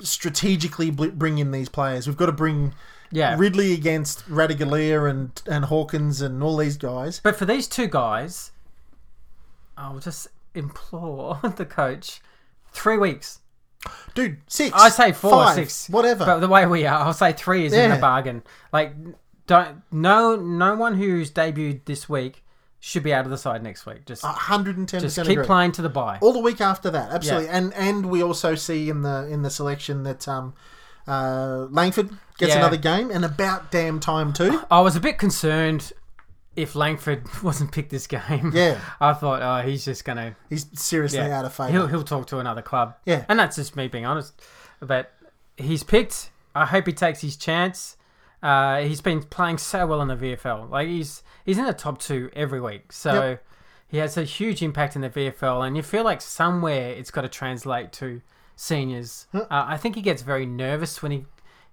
[0.00, 2.06] strategically bring in these players.
[2.06, 2.74] We've got to bring
[3.10, 3.34] Yeah.
[3.36, 7.20] Ridley against Radigalia and and Hawkins and all these guys.
[7.20, 8.52] But for these two guys,
[9.76, 12.20] I'll just implore the coach
[12.72, 13.40] three weeks.
[14.14, 14.74] Dude, six.
[14.74, 16.24] I say four six, whatever.
[16.24, 17.96] But the way we are, I'll say three is in Yeah.
[17.96, 18.42] a bargain.
[18.72, 18.92] Like,
[19.46, 22.44] don't no no one who's debuted this week
[22.80, 24.04] should be out of the side next week.
[24.06, 25.28] Just hundred and ten just percent.
[25.38, 27.10] keep playing to the buy all the week after that.
[27.12, 30.54] Absolutely, and and we also see in the in the selection that um,
[31.06, 32.58] uh, Langford gets Yeah.
[32.58, 34.60] another game, and about damn time too.
[34.70, 35.92] I was a bit concerned
[36.58, 38.52] if Langford wasn't picked this game.
[38.54, 38.80] Yeah.
[39.00, 40.36] I thought, oh, he's just gonna.
[40.50, 41.70] He's seriously out of favour.
[41.72, 42.96] He'll he'll talk to another club.
[43.06, 43.24] Yeah.
[43.28, 44.40] and that's just me being honest.
[44.80, 45.12] But
[45.56, 46.30] he's picked.
[46.54, 47.96] I hope he takes his chance.
[48.42, 50.70] Uh, he's been playing so well in the VFL.
[50.70, 52.92] Like he's he's in the top two every week.
[52.92, 53.44] So Yep.
[53.88, 57.22] he has a huge impact in the VFL, and you feel like somewhere it's got
[57.22, 58.20] to translate to
[58.56, 59.26] seniors.
[59.34, 61.24] Uh, I think he gets very nervous when he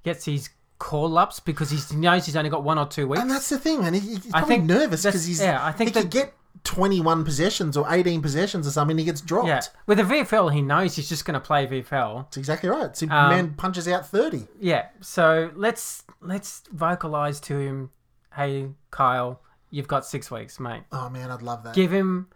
[0.04, 3.22] gets these call ups because he's, he knows he's only got one or two weeks.
[3.22, 3.94] And that's the thing, man.
[3.94, 6.34] He, he's I probably think nervous because he's yeah, I think he could get
[6.64, 8.98] twenty one possessions or eighteen possessions or something.
[8.98, 9.48] He gets dropped.
[9.48, 12.24] Yeah, with a VFL, he knows he's just going to play VFL.
[12.26, 12.96] That's exactly right.
[12.96, 14.48] So Um, man punches out thirty.
[14.60, 17.92] Yeah, so let's let's vocalize to him,
[18.36, 20.84] hey Kyle, you've got six weeks, mate.
[20.92, 21.76] Oh man, I'd love that.
[21.76, 22.28] Give him.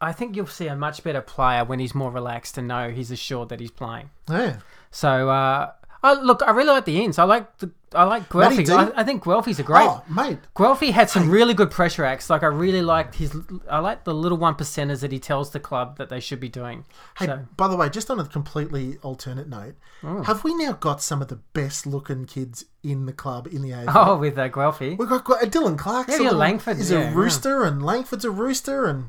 [0.00, 3.10] I think you'll see a much better player when he's more relaxed and know he's
[3.10, 4.10] assured that he's playing.
[4.30, 4.58] yeah.
[4.92, 7.18] So, uh, oh, look, I really like the ends.
[7.18, 8.90] I like the I like Matty I?
[8.96, 9.80] I, think Guelfi's a great.
[9.82, 12.28] Oh mate, Guelfi had some really good pressure acts.
[12.28, 13.34] Like I really liked his.
[13.70, 16.50] I like the little one percenters that he tells the club that they should be
[16.50, 16.84] doing.
[17.18, 20.22] Hey, So by the way, just on a completely alternate note, Oh.
[20.24, 23.70] have we now got some of the best looking kids in the club in the
[23.70, 23.92] AFL?
[23.94, 24.98] oh, with uh, Guelfi.
[24.98, 27.14] We've got, got Dylan Clark's Yeah, a yeah, Langford, is yeah, a yeah.
[27.14, 29.08] rooster, and Langford's a rooster, and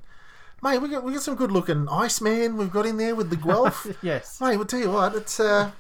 [0.64, 2.56] mate, we got we got some good looking Iceman.
[2.56, 3.88] We've got in there with the Guelph.
[4.02, 4.40] Yes.
[4.40, 5.72] mate, we'll tell you what, it's uh,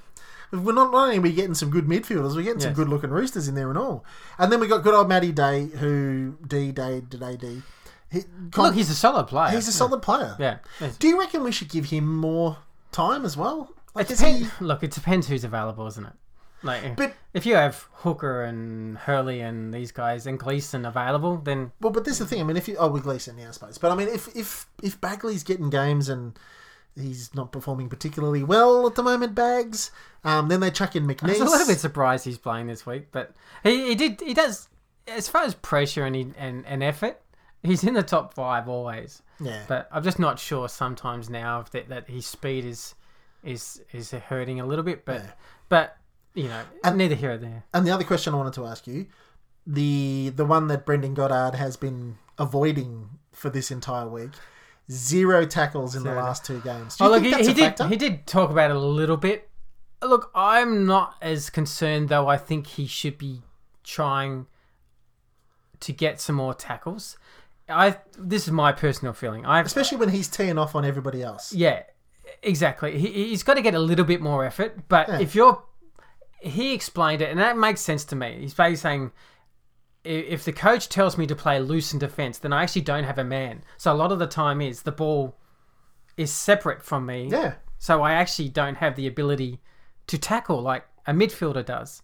[0.51, 3.09] we're not, not only are we getting some good midfielders, we're getting some good looking
[3.09, 4.03] roosters in there and all.
[4.37, 7.61] And then we got good old Matty Day, who D Day Day D.
[8.11, 8.23] He,
[8.57, 9.51] Look, he's a solid player.
[9.51, 10.35] he's a solid player.
[10.39, 10.57] Yeah.
[10.81, 10.97] Yes.
[10.97, 12.57] Do you reckon we should give him more
[12.91, 13.71] time as well?
[13.93, 14.47] Like, It is he?
[14.59, 16.13] Look, it depends who's available, isn't it?
[16.63, 21.71] Like, But- if you have Hooker and Hurley and these guys and Gleeson available, then
[21.79, 22.41] Well, but this is the thing.
[22.41, 23.77] I mean, if you oh, with Gleeson, yeah, I suppose.
[23.77, 26.37] But I mean, if if if Baguley's getting games and
[26.95, 29.91] he's not performing particularly well at the moment, Bags,
[30.23, 31.39] um, then they chuck in I McNeese.
[31.39, 33.07] was a little bit surprised he's playing this week.
[33.11, 34.69] But he, he did he does
[35.07, 37.21] as far as pressure and he, and, and effort,
[37.63, 39.21] he's in the top five always.
[39.39, 39.63] Yeah.
[39.67, 42.95] But I'm just not sure sometimes now if that, that his speed is
[43.43, 45.05] is is hurting a little bit.
[45.05, 45.23] But
[45.69, 45.97] but
[46.33, 47.63] you know, and, neither here or there.
[47.73, 49.07] And the other question I wanted to ask you,
[49.65, 54.31] the the one that Brendan Goddard has been avoiding for this entire week,
[54.91, 56.97] zero tackles in the last two games.
[56.99, 57.61] Oh, look, he, that's he a did.
[57.63, 57.87] factor?
[57.87, 59.49] He did talk about it a little bit.
[60.01, 62.27] Look, I'm not as concerned though.
[62.27, 63.41] I think he should be
[63.83, 64.47] trying
[65.81, 67.17] to get some more tackles.
[67.67, 67.97] I.
[68.17, 69.45] This is my personal feeling.
[69.45, 71.53] I Especially when he's teeing off on everybody else.
[71.53, 71.83] yeah,
[72.41, 72.97] exactly.
[72.97, 74.87] He, he's got to get a little bit more effort.
[74.87, 75.19] But Yeah.
[75.19, 75.63] if you're,
[76.41, 78.37] he explained it, and that makes sense to me.
[78.41, 79.11] He's basically saying,
[80.09, 83.17] if the coach tells me to play loose in defence, then I actually don't have
[83.19, 83.63] a man.
[83.77, 85.37] So a lot of the time is the ball
[86.17, 87.29] is separate from me.
[87.31, 87.53] Yeah.
[87.77, 89.59] So I actually don't have the ability
[90.07, 92.01] to tackle like a midfielder does.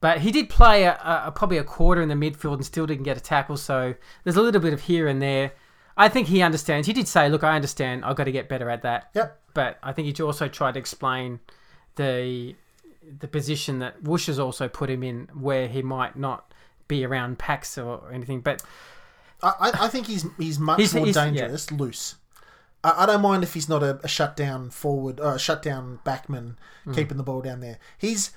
[0.00, 2.86] But he did play a, a, a- probably a quarter in the midfield and still
[2.86, 3.56] didn't get a tackle.
[3.56, 5.52] So there's a little bit of here and there.
[5.96, 6.86] I think he understands.
[6.86, 8.04] He did say, "Look, I understand.
[8.04, 9.40] I've got to get better at that." Yep.
[9.54, 11.40] But I think he also tried to explain
[11.96, 12.54] the
[13.20, 16.47] the position that Woosh has also put him in, where he might not
[16.88, 18.40] be around packs or anything.
[18.40, 18.62] But
[19.42, 21.24] I, I- think he's he's much He's- more he's- yeah.
[21.26, 22.16] dangerous loose.
[22.82, 26.56] I, I don't mind if he's not a, a shutdown forward or a shutdown backman
[26.86, 26.94] Mm.
[26.94, 27.78] keeping the ball down there.
[27.98, 28.30] He's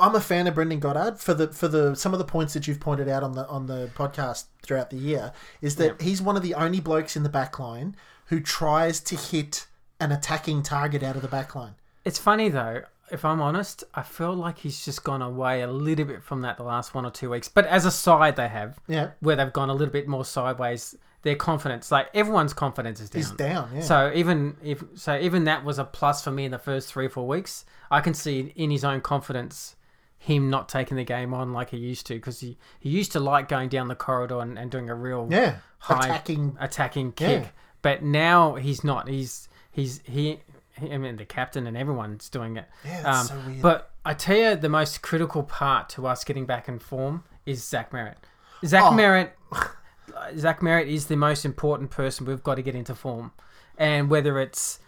[0.00, 2.66] I'm a fan of Brendan Goddard for the for the some of the points that
[2.66, 6.36] you've pointed out on the on the podcast throughout the year is that he's one
[6.36, 7.94] of the only blokes in the back line
[8.26, 9.66] who tries to hit
[10.00, 11.74] an attacking target out of the back line.
[12.04, 16.04] It's funny though, if I'm honest, I feel like he's just gone away a little
[16.04, 17.48] bit from that the last one or two weeks.
[17.48, 19.10] But as a side, they have, Yeah.
[19.20, 20.96] where they've gone a little bit more sideways.
[21.22, 23.20] Their confidence, like everyone's confidence, is down.
[23.20, 23.80] Is down, yeah.
[23.80, 27.06] So even if so, even that was a plus for me in the first three
[27.06, 27.64] or four weeks.
[27.90, 29.74] I can see in his own confidence
[30.18, 33.20] him not taking the game on like he used to because he, he used to
[33.20, 37.42] like going down the corridor and, and doing a real Yeah, high attacking- attacking kick.
[37.44, 37.48] Yeah.
[37.80, 39.08] But now he's not.
[39.08, 40.40] He's he's he.
[40.80, 42.66] I mean, the captain and everyone's doing it.
[42.84, 43.62] Yeah, that's um, so weird.
[43.62, 47.62] But I tell you, the most critical part to us getting back in form is
[47.64, 48.16] Zach Merrett.
[48.64, 48.90] Zach Oh.
[48.92, 49.30] Merrett.
[50.38, 53.32] Zach Merrett is the most important person we've got to get into form,
[53.78, 54.78] and whether it's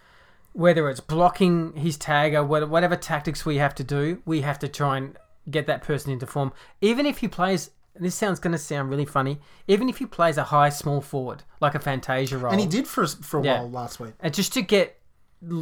[0.52, 4.66] whether it's blocking his tag or whatever tactics we have to do, we have to
[4.68, 5.16] try and
[5.50, 6.50] get that person into form.
[6.80, 10.38] Even if he plays, this sounds going to sound really funny, even if he plays
[10.38, 12.50] a high small forward, like a Fantasia role.
[12.52, 13.58] And he did for a, for a Yeah.
[13.60, 14.14] while last week.
[14.20, 14.95] And just to get,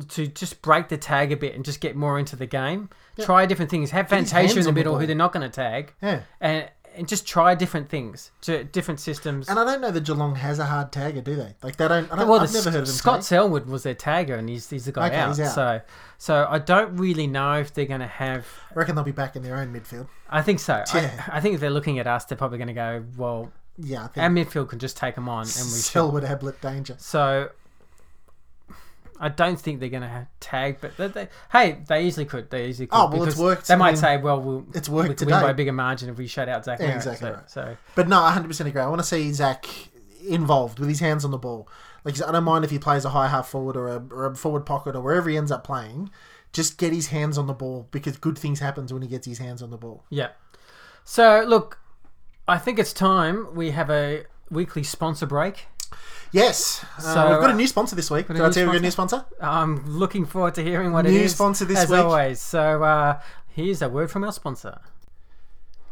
[0.08, 2.88] to just break the tag a bit and just get more into the game,
[3.20, 3.90] try different things.
[3.90, 5.06] Have Get his Fantasia in hands the on the middle who ball.
[5.06, 5.92] they're not going to tag.
[6.02, 6.22] Yeah.
[6.40, 9.48] And, and just try different things, to different systems.
[9.48, 11.56] And I don't know that Geelong has a hard tagger, do they?
[11.60, 12.10] Like they don't.
[12.12, 12.94] I don't well, I've the never heard of them.
[12.94, 13.24] Scott tag.
[13.24, 15.28] Selwood was their tagger, and he's he's the guy Okay, out.
[15.30, 15.54] he's out.
[15.56, 15.80] So,
[16.18, 18.46] so I don't really know if they're going to have.
[18.70, 20.06] I reckon they'll be back in their own midfield.
[20.30, 20.84] I think so.
[20.94, 21.10] Yeah.
[21.32, 24.04] I, I think if they're looking at us, they're probably going to go, well, Yeah,
[24.04, 25.82] I think our midfield can just take them on, and we should.
[25.82, 26.94] Selwood Ablett danger.
[27.00, 27.48] So,
[29.20, 32.50] I don't think they're going to tag, but they, they, hey, they easily could.
[32.50, 32.96] They easily could.
[32.96, 33.68] Oh, well, it's because worked.
[33.68, 35.72] They I might mean, say, well, we'll it's worked we could win by a bigger
[35.72, 36.96] margin if we shut out Zach Yeah, Merrett.
[36.96, 37.50] exactly so, right.
[37.50, 38.80] so But no, 100% agree.
[38.80, 39.66] I want to see Zach
[40.26, 41.68] involved with his hands on the ball.
[42.04, 44.34] Like I don't mind if he plays a high half forward or a, or a
[44.34, 46.10] forward pocket or wherever he ends up playing.
[46.52, 49.38] Just get his hands on the ball because good things happens when he gets his
[49.38, 50.04] hands on the ball.
[50.10, 50.28] Yeah.
[51.04, 51.78] So look,
[52.46, 55.66] I think it's time we have a weekly sponsor break.
[56.34, 56.84] Yes.
[56.98, 58.26] Uh, So, we've got a uh, new sponsor this week.
[58.26, 59.24] Did a I tell you we got a new sponsor?
[59.40, 62.00] I'm looking forward to hearing what it New sponsor this as week.
[62.00, 62.40] always.
[62.40, 64.80] So uh, here's a word from our sponsor.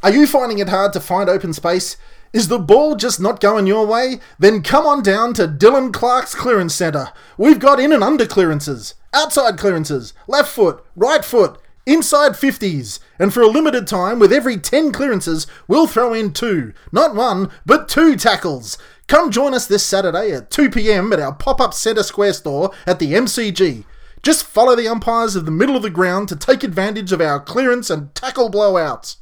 [0.03, 1.97] Are you finding it hard to find open space?
[2.33, 4.19] Is the ball just not going your way?
[4.37, 7.11] Then come on down to Dylan Clark's Clearance Centre.
[7.39, 12.99] We've got in and under clearances, outside clearances, left foot, right foot, inside 50s.
[13.19, 17.51] And for a limited time, with every 10 clearances, we'll throw in two, not one,
[17.65, 18.79] but two tackles.
[19.09, 22.71] Come join us this Saturday at 2 pm at our pop up Centre Square store
[22.87, 23.85] at the MCG.
[24.23, 27.41] Just follow the umpires of the middle of the ground to take advantage of our
[27.41, 29.17] clearance and tackle blowouts.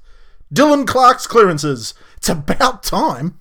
[0.53, 1.95] Dylan Clark's clearances.
[2.19, 3.39] It's about time.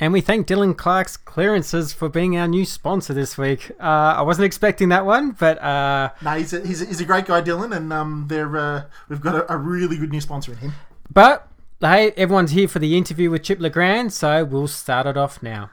[0.00, 3.72] And we thank Dylan Clark's Clearances for being our new sponsor this week.
[3.80, 7.04] Uh, I wasn't expecting that one, but uh, No, he's a, he's a, he's a
[7.04, 10.52] great guy, Dylan, and um, they're uh, we've got a, a really good new sponsor
[10.52, 10.72] in him.
[11.12, 11.48] but
[11.80, 15.42] hey, everyone's here for the interview with Chip Le Grand, so we'll start it off
[15.42, 15.70] now.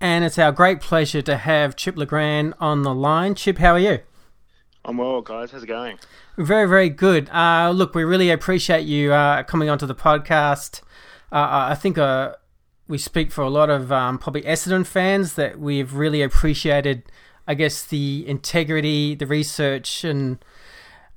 [0.00, 3.34] And it's our great pleasure to have Chip Le Grand on the line.
[3.34, 4.00] Chip, how are you?
[4.84, 5.50] I'm well, guys.
[5.50, 5.98] How's it going?
[6.36, 7.28] Very, very good.
[7.30, 10.82] Uh, look, we really appreciate you uh, coming onto the podcast.
[11.30, 12.34] Uh, I think uh,
[12.88, 17.04] we speak for a lot of um, probably Essendon fans that we've really appreciated,
[17.46, 20.38] I guess, the integrity, the research, and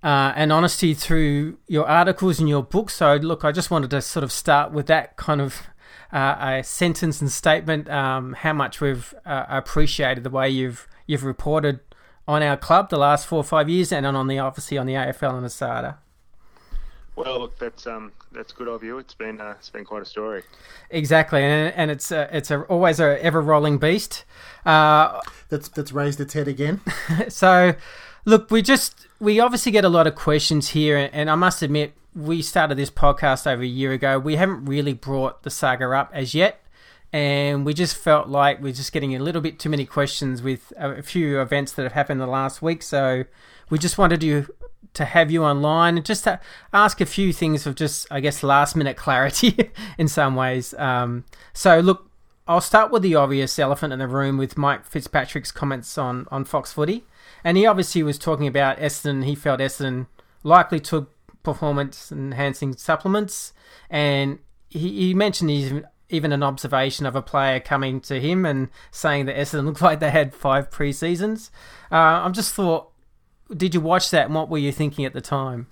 [0.04, 2.96] uh, and honesty through your articles and your books.
[2.96, 5.68] So, look, I just wanted to sort of start with that kind of
[6.12, 7.90] uh, a sentence and statement.
[7.90, 11.80] Um, how much we've uh, appreciated the way you've you've reported
[12.28, 14.94] on our club the last four or five years, and on the obviously on the
[14.94, 15.98] AFL and ASADA.
[17.16, 18.98] Well, look, that's um, that's good of you.
[18.98, 20.44] It's been uh, it's been quite a story.
[20.90, 24.24] Exactly, and and it's a, it's a, always a ever rolling beast.
[24.66, 26.80] Uh, that's that's raised its head again.
[27.30, 27.76] so,
[28.26, 31.94] look, we just we obviously get a lot of questions here, and I must admit,
[32.16, 34.20] we started this podcast over a year ago.
[34.20, 36.62] We haven't really brought the saga up as yet,
[37.14, 40.74] and we just felt like we're just getting a little bit too many questions with
[40.78, 42.84] a few events that have happened the last week.
[42.84, 43.26] So,
[43.70, 44.48] we just wanted you
[44.94, 46.40] to have you online and just to
[46.74, 50.74] ask a few things of just, I guess, last minute clarity in some ways.
[50.74, 52.10] Um, so, look,
[52.48, 56.44] I'll start with the obvious elephant in the room with Mike Fitzpatrick's comments on, on
[56.44, 57.06] Fox Footy.
[57.44, 59.26] And he obviously was talking about Essendon.
[59.26, 60.08] He felt Essendon
[60.44, 61.12] likely took
[61.44, 63.54] performance enhancing supplements.
[63.90, 68.70] And he, he mentioned even, even an observation of a player coming to him and
[68.92, 71.52] saying that Essendon looked like they had five pre seasons.
[71.92, 72.92] Uh, I'm just thought,
[73.56, 75.68] did you watch that and what were you thinking at the time?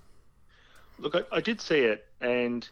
[0.97, 2.67] Look, I, I did see it, and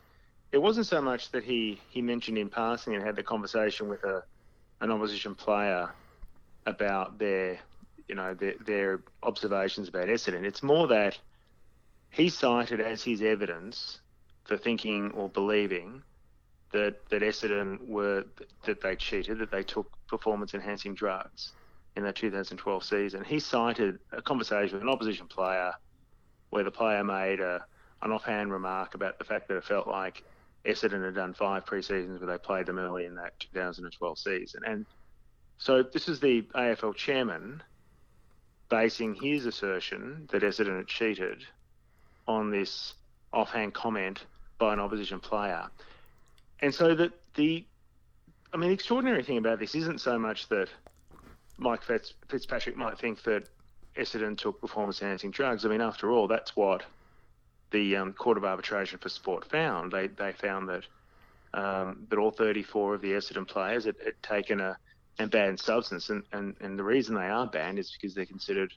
[0.52, 4.04] it wasn't so much that he, he mentioned in passing and had the conversation with
[4.04, 4.24] a
[4.82, 5.90] an opposition player
[6.66, 7.60] about their
[8.08, 10.44] you know their, their observations about Essendon.
[10.44, 11.18] It's more that
[12.10, 14.00] he cited as his evidence
[14.46, 16.02] for thinking or believing
[16.72, 18.26] that that Essendon were
[18.66, 21.52] that they cheated, that they took performance enhancing drugs
[21.96, 23.24] in the 2012 season.
[23.24, 25.74] He cited a conversation with an opposition player
[26.50, 27.66] where the player made a,
[28.02, 30.24] an offhand remark about the fact that it felt like
[30.66, 34.62] Essendon had done five pre-seasons where they played them early in that 2012 season.
[34.66, 34.86] And
[35.58, 37.64] so this is the AFL chairman
[38.70, 41.46] basing his assertion that Essendon had cheated
[42.28, 42.94] on this
[43.34, 44.26] offhand comment
[44.60, 45.68] by an opposition player.
[46.60, 47.66] And so that the,
[48.54, 50.70] I mean, the extraordinary thing about this isn't so much that
[51.58, 53.48] Mike Fitz, Fitzpatrick might think that
[53.96, 55.66] Essendon took performance enhancing drugs.
[55.66, 56.84] I mean, after all, that's what
[57.72, 59.92] the um, Court of Arbitration for Sport found.
[59.92, 60.84] They they found that
[61.54, 64.78] um, that all 34 of the Essendon players had, had taken a
[65.20, 68.74] and banned substance, and, and, and the reason they are banned is because they're considered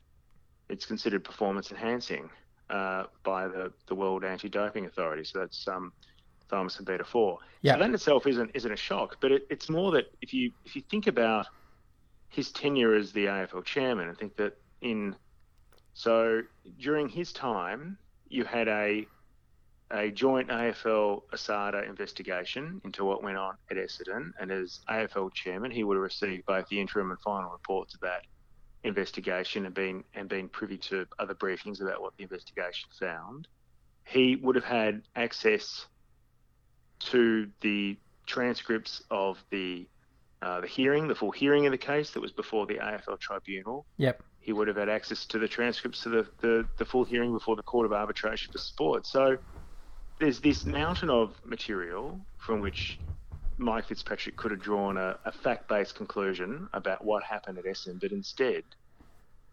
[0.68, 2.30] it's considered performance enhancing
[2.70, 5.24] uh, by the, the World Anti-Doping Authority.
[5.24, 5.92] So that's um,
[6.50, 7.38] thymosin beta four.
[7.62, 7.72] Yeah.
[7.72, 10.52] So that in itself isn't isn't a shock, but it, it's more that if you
[10.64, 11.46] if you think about
[12.28, 15.16] his tenure as the AFL chairman, I think that in
[15.94, 16.42] so
[16.78, 19.06] during his time, you had a
[19.90, 25.70] a joint AFL ASADA investigation into what went on at Essendon, and as AFL chairman,
[25.70, 28.22] he would have received both the interim and final reports of that
[28.84, 33.48] investigation and been and been privy to other briefings about what the investigation found.
[34.04, 35.86] He would have had access
[37.00, 39.86] to the transcripts of the
[40.42, 43.84] uh, the hearing, the full hearing of the case that was before the AFL tribunal.
[43.98, 44.22] Yep.
[44.40, 47.56] He would have had access to the transcripts of the, the, the full hearing before
[47.56, 49.06] the Court of Arbitration for Sport.
[49.06, 49.36] So
[50.20, 52.98] there's this mountain of material from which
[53.56, 58.12] Mike Fitzpatrick could have drawn a, a fact-based conclusion about what happened at Essendon, but
[58.12, 58.62] instead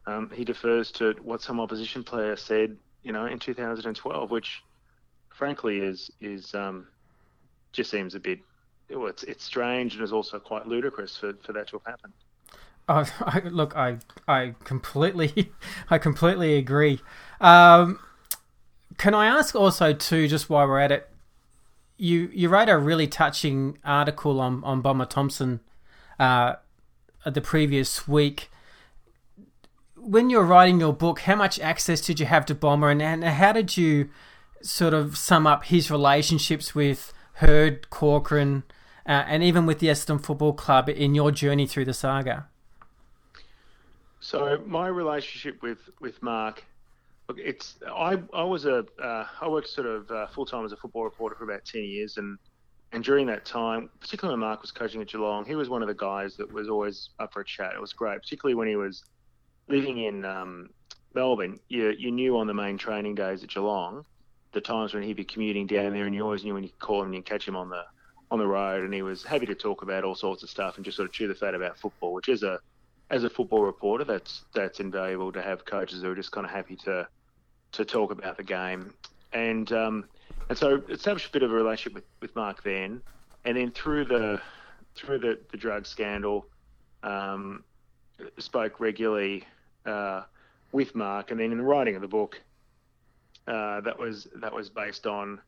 [0.05, 4.61] um, he defers to what some opposition player said, you know, in 2012, which
[5.29, 6.87] frankly is is um,
[7.71, 8.39] just seems a bit.
[8.89, 12.13] Well, it's it's strange and is also quite ludicrous for, for that to have happened.
[12.89, 13.97] Oh, I, look, I
[14.27, 15.51] I completely
[15.89, 17.01] I completely agree.
[17.41, 17.99] Um,
[18.97, 21.09] can I ask also too, just while we're at it,
[21.97, 25.59] you you wrote a really touching article on on Bomber Thompson
[26.19, 26.55] uh,
[27.25, 28.49] the previous week.
[29.95, 33.01] When you were writing your book, how much access did you have to Bomber, and,
[33.01, 34.09] and how did you
[34.61, 38.63] sort of sum up his relationships with Hird, Corcoran,
[39.05, 42.47] uh, and even with the Essendon Football Club in your journey through the saga?
[44.19, 46.65] So my relationship with with Mark,
[47.27, 50.71] look, it's I I was a uh, I worked sort of uh, full time as
[50.71, 52.37] a football reporter for about ten years, and
[52.91, 55.87] and during that time, particularly when Mark was coaching at Geelong, he was one of
[55.87, 57.73] the guys that was always up for a chat.
[57.75, 59.03] It was great, particularly when he was
[59.67, 60.69] living in um,
[61.13, 61.59] Melbourne.
[61.67, 64.05] You you knew on the main training days at Geelong,
[64.53, 66.79] the times when he'd be commuting down there, and you always knew when you could
[66.79, 67.83] call him and you catch him on the
[68.29, 70.83] on the road, and he was happy to talk about all sorts of stuff and
[70.83, 72.59] just sort of chew the fat about football, which is a
[73.09, 76.51] as a football reporter, that's that's invaluable to have coaches who are just kind of
[76.51, 77.07] happy to
[77.73, 78.93] to talk about the game,
[79.33, 80.05] and um,
[80.49, 83.01] and so established a bit of a relationship with, with Mark then,
[83.45, 84.41] and then through the
[84.95, 86.47] through the, the drug scandal,
[87.03, 87.63] um,
[88.39, 89.43] spoke regularly
[89.85, 90.23] uh,
[90.71, 92.41] with Mark, and then in the writing of the book,
[93.47, 95.39] uh, that was that was based on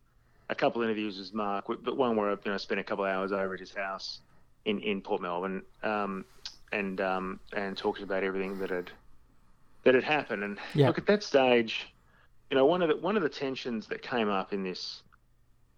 [0.49, 3.05] a couple of interviews with Mark, but one where I you know spent a couple
[3.05, 4.19] of hours over at his house
[4.65, 5.63] in in Port Melbourne.
[5.83, 6.25] Um,
[6.71, 8.91] and um, and talking about everything that had
[9.83, 10.43] that had happened.
[10.43, 10.87] And Yeah.
[10.87, 11.87] look at that stage,
[12.49, 15.03] you know, one of the one of the tensions that came up in this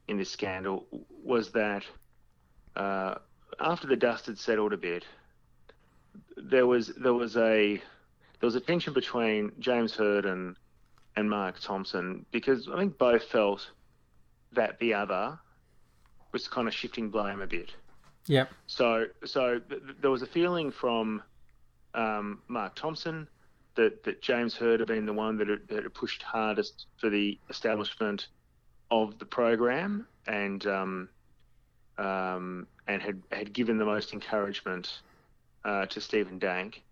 [0.07, 0.85] in this scandal
[1.23, 1.83] was that
[2.75, 3.15] uh,
[3.59, 5.05] after the dust had settled a bit,
[6.37, 10.55] there was there was a there was a tension between James Hird and
[11.15, 13.69] and Mark Thompson because I think both felt
[14.53, 15.37] that the other
[16.31, 17.73] was kind of shifting blame a bit.
[18.27, 18.49] Yep.
[18.67, 21.21] So, so th- there was a feeling from
[21.93, 23.27] um, Mark Thompson
[23.75, 27.09] that, that James Hird had been the one that had, that had pushed hardest for
[27.09, 28.27] the establishment
[28.89, 31.09] of the program and um,
[31.97, 34.99] um, and had had given the most encouragement
[35.63, 36.83] uh, to Stephen Dank.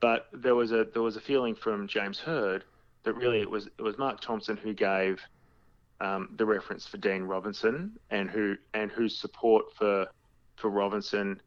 [0.00, 2.64] But there was a there was a feeling from James Hird
[3.04, 5.20] that really it was it was Mark Thompson who gave
[6.00, 10.06] um, the reference for Dean Robinson and who and whose support for
[10.56, 11.40] for Robinson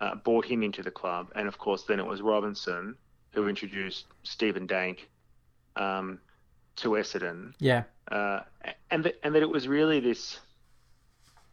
[0.00, 2.96] uh, brought him into the club, and of course, then it was Robinson
[3.32, 5.08] who introduced Stephen Dank
[5.76, 6.18] um,
[6.76, 7.84] to Essendon, Yeah.
[8.10, 8.40] uh,
[8.90, 10.38] and that and that it was really this,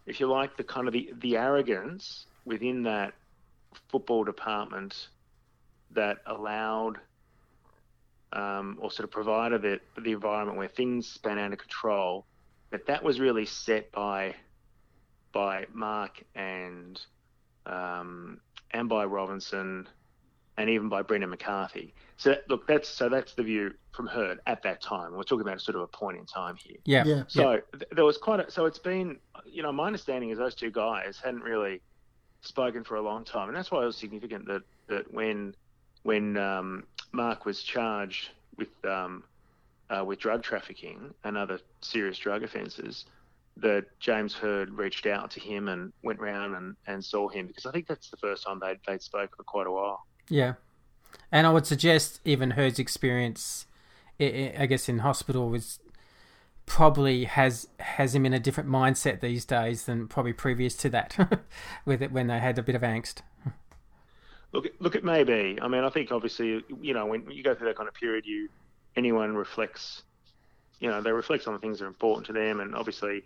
[0.05, 3.13] if you like, the kind of the, the arrogance within that
[3.89, 5.09] football department
[5.91, 6.97] that allowed
[8.33, 12.25] um, or sort of provided the, the environment where things span out of control.
[12.71, 14.35] That that was really set by
[15.31, 16.99] by Mark and
[17.65, 18.39] um,
[18.71, 19.87] and by Robinson
[20.59, 21.93] and even by Brendan McCarthy.
[22.17, 25.13] So look, that's so that's the view from Hird at that time.
[25.13, 26.77] We're talking about sort of a point in time here.
[26.83, 27.05] Yeah.
[27.05, 27.23] Yeah.
[27.27, 30.53] So th- there was quite a, so it's been you know my understanding is those
[30.53, 31.81] two guys hadn't really
[32.41, 35.55] spoken for a long time, and that's why it was significant that that when
[36.03, 36.83] when um,
[37.13, 39.23] Mark was charged with um,
[39.89, 43.05] uh, with drug trafficking and other serious drug offences,
[43.55, 47.65] that James Hird reached out to him and went round and, and saw him because
[47.65, 50.05] I think that's the first time they'd they'd spoken for quite a while.
[50.29, 50.53] Yeah,
[51.31, 53.65] and I would suggest even Hird's experience,
[54.19, 55.79] I guess, in hospital was
[56.65, 61.41] probably has has him in a different mindset these days than probably previous to that,
[61.85, 63.21] with it when they had a bit of angst.
[64.51, 65.59] Look, look, it may be.
[65.61, 68.25] I mean, I think obviously, you know, when you go through that kind of period,
[68.25, 68.49] you
[68.95, 70.03] anyone reflects,
[70.79, 73.23] you know, they reflect on the things that are important to them, and obviously,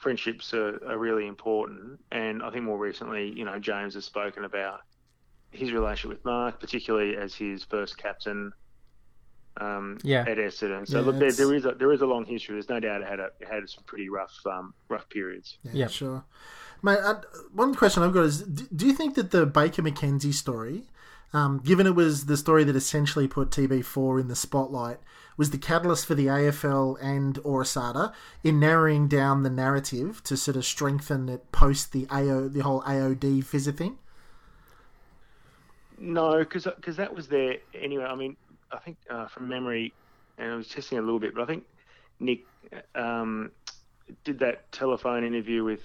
[0.00, 2.00] friendships are, are really important.
[2.12, 4.80] And I think more recently, you know, James has spoken about
[5.52, 8.52] his relationship with Mark, particularly as his first captain
[9.60, 10.22] um, Yeah.
[10.22, 10.88] at Essendon.
[10.88, 12.54] So Yeah, look, there, there is a, there is a long history.
[12.54, 15.58] There's no doubt it had a, it had some pretty rough um, rough periods.
[15.72, 16.24] Yeah, sure.
[16.82, 17.20] Mate, uh,
[17.52, 20.84] one question I've got is: do, do you think that the Baker McKenzie story,
[21.32, 24.98] um, given it was the story that essentially put TB4 in the spotlight,
[25.36, 30.56] was the catalyst for the AFL and Orasada in narrowing down the narrative to sort
[30.56, 33.98] of strengthen it post the AO, the whole AOD fizzer thing?
[36.02, 36.64] No, because
[36.96, 38.04] that was there anyway.
[38.04, 38.36] I mean,
[38.72, 39.94] I think uh, from memory,
[40.36, 41.64] and I was testing a little bit, but I think
[42.18, 42.40] Nick
[42.96, 43.52] um,
[44.24, 45.80] did that telephone interview with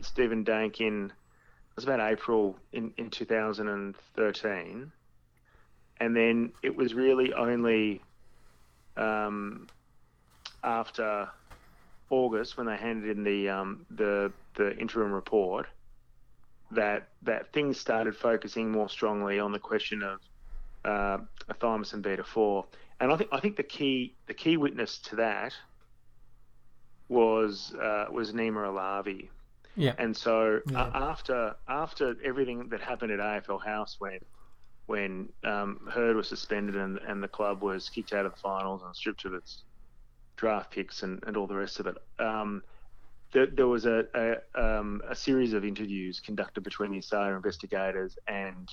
[0.00, 4.92] Stephen Dank in it was about April in, in 2013,
[6.00, 8.02] and then it was really only
[8.96, 9.68] um,
[10.64, 11.28] after
[12.10, 15.68] August when they handed in the um, the the interim report
[16.72, 20.20] that that things started focusing more strongly on the question of
[20.84, 21.18] uh,
[21.92, 22.66] and beta four,
[23.00, 25.54] and I think I think the key the key witness to that
[27.08, 29.28] was uh, was Nima Alavi.
[29.76, 29.94] Yeah.
[29.98, 30.82] And so Yeah.
[30.82, 34.20] uh, after after everything that happened at AFL House when
[34.86, 38.82] when um, Hird was suspended and and the club was kicked out of the finals
[38.82, 39.64] and stripped of its
[40.36, 41.96] draft picks and, and all the rest of it.
[42.18, 42.62] Um,
[43.32, 48.18] there, there was a a, um, a series of interviews conducted between the Australia investigators
[48.26, 48.68] and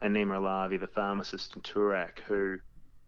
[0.00, 2.58] and Nima Alavi, the pharmacist in Toorak, who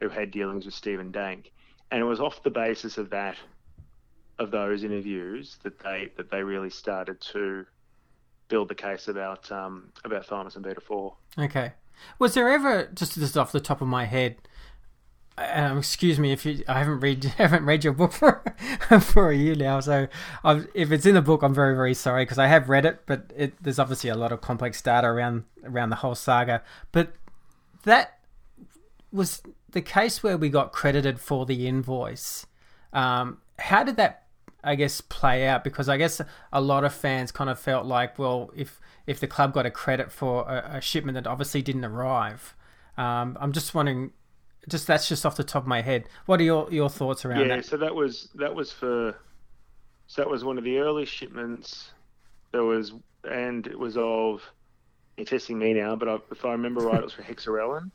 [0.01, 1.53] who had dealings with Stephen Dank,
[1.91, 3.37] and it was off the basis of that
[4.39, 7.65] of those interviews that they that they really started to
[8.49, 11.17] build the case about um, about thymosin beta four.
[11.39, 11.73] Okay.
[12.19, 14.37] Was there ever just just off the top of my head?
[15.39, 18.43] Um, excuse me if you I haven't read haven't read your book for
[19.01, 19.81] for a year now.
[19.81, 20.09] So
[20.43, 23.03] I've, if it's in the book, I'm very very sorry because I have read it,
[23.07, 26.63] but it, there's obviously a lot of complex data around around the whole saga.
[26.91, 27.13] But
[27.85, 28.19] that
[29.13, 32.47] was the case where we got credited for the invoice.
[32.93, 34.25] Um, how did that,
[34.65, 35.65] I guess, play out?
[35.65, 36.21] Because I guess
[36.53, 39.71] a lot of fans kind of felt like, well, if if the club got a
[39.71, 42.55] credit for a, a shipment that obviously didn't arrive,
[42.97, 44.13] um, I'm just wondering.
[44.69, 46.09] Just that's just off the top of my head.
[46.27, 47.57] What are your your thoughts around yeah, that?
[47.57, 49.17] Yeah, so that was that was for
[50.07, 51.93] so that was one of the early shipments.
[52.53, 52.93] There was
[53.25, 54.43] and it was of
[55.17, 57.91] you're testing me now, but I, if I remember right, it was for hexarelin.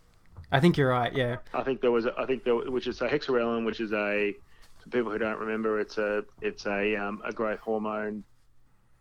[0.51, 1.13] I think you're right.
[1.13, 1.37] Yeah.
[1.53, 4.35] I think there was a, I think there which is a hexarelin, which is a
[4.81, 8.23] for people who don't remember, it's a it's a um, a growth hormone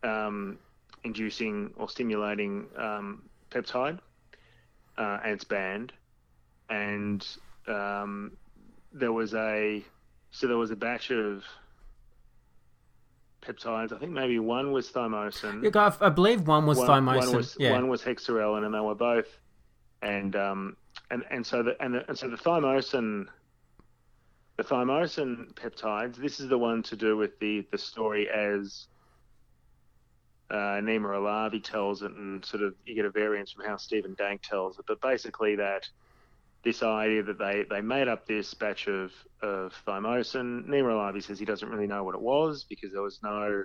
[0.02, 0.58] um,
[1.04, 3.98] inducing or stimulating um, peptide,
[4.98, 5.92] uh, and it's banned.
[6.68, 7.26] And
[7.70, 8.32] um,
[8.92, 9.84] there was a
[10.30, 11.44] so there was a batch of
[13.42, 13.92] peptides.
[13.92, 15.62] I think maybe one was thymosin.
[15.62, 17.34] Yeah, I- believe one was One thymosin.
[17.34, 17.72] was, yeah.
[17.72, 19.26] one was hexarelin, and they were both.
[20.02, 20.76] And um,
[21.10, 23.26] and and so the and, the, and so the thymosin,
[24.56, 26.16] the thymosin peptides.
[26.16, 28.86] This is the one to do with the the story as
[30.50, 34.14] uh, Nima Alavi tells it, and sort of you get a variance from how Stephen
[34.14, 34.84] Dank tells it.
[34.88, 35.88] But basically, that
[36.62, 40.66] this idea that they, they made up this batch of, of thymosin.
[40.66, 43.64] Alavi says he doesn't really know what it was because there was no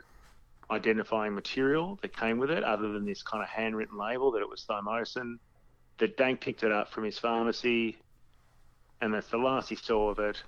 [0.72, 4.50] identifying material that came with it other than this kind of handwritten label that it
[4.50, 5.38] was thymosin.
[5.98, 7.98] That Dank picked it up from his pharmacy,
[9.02, 10.42] and that's the last he saw of it.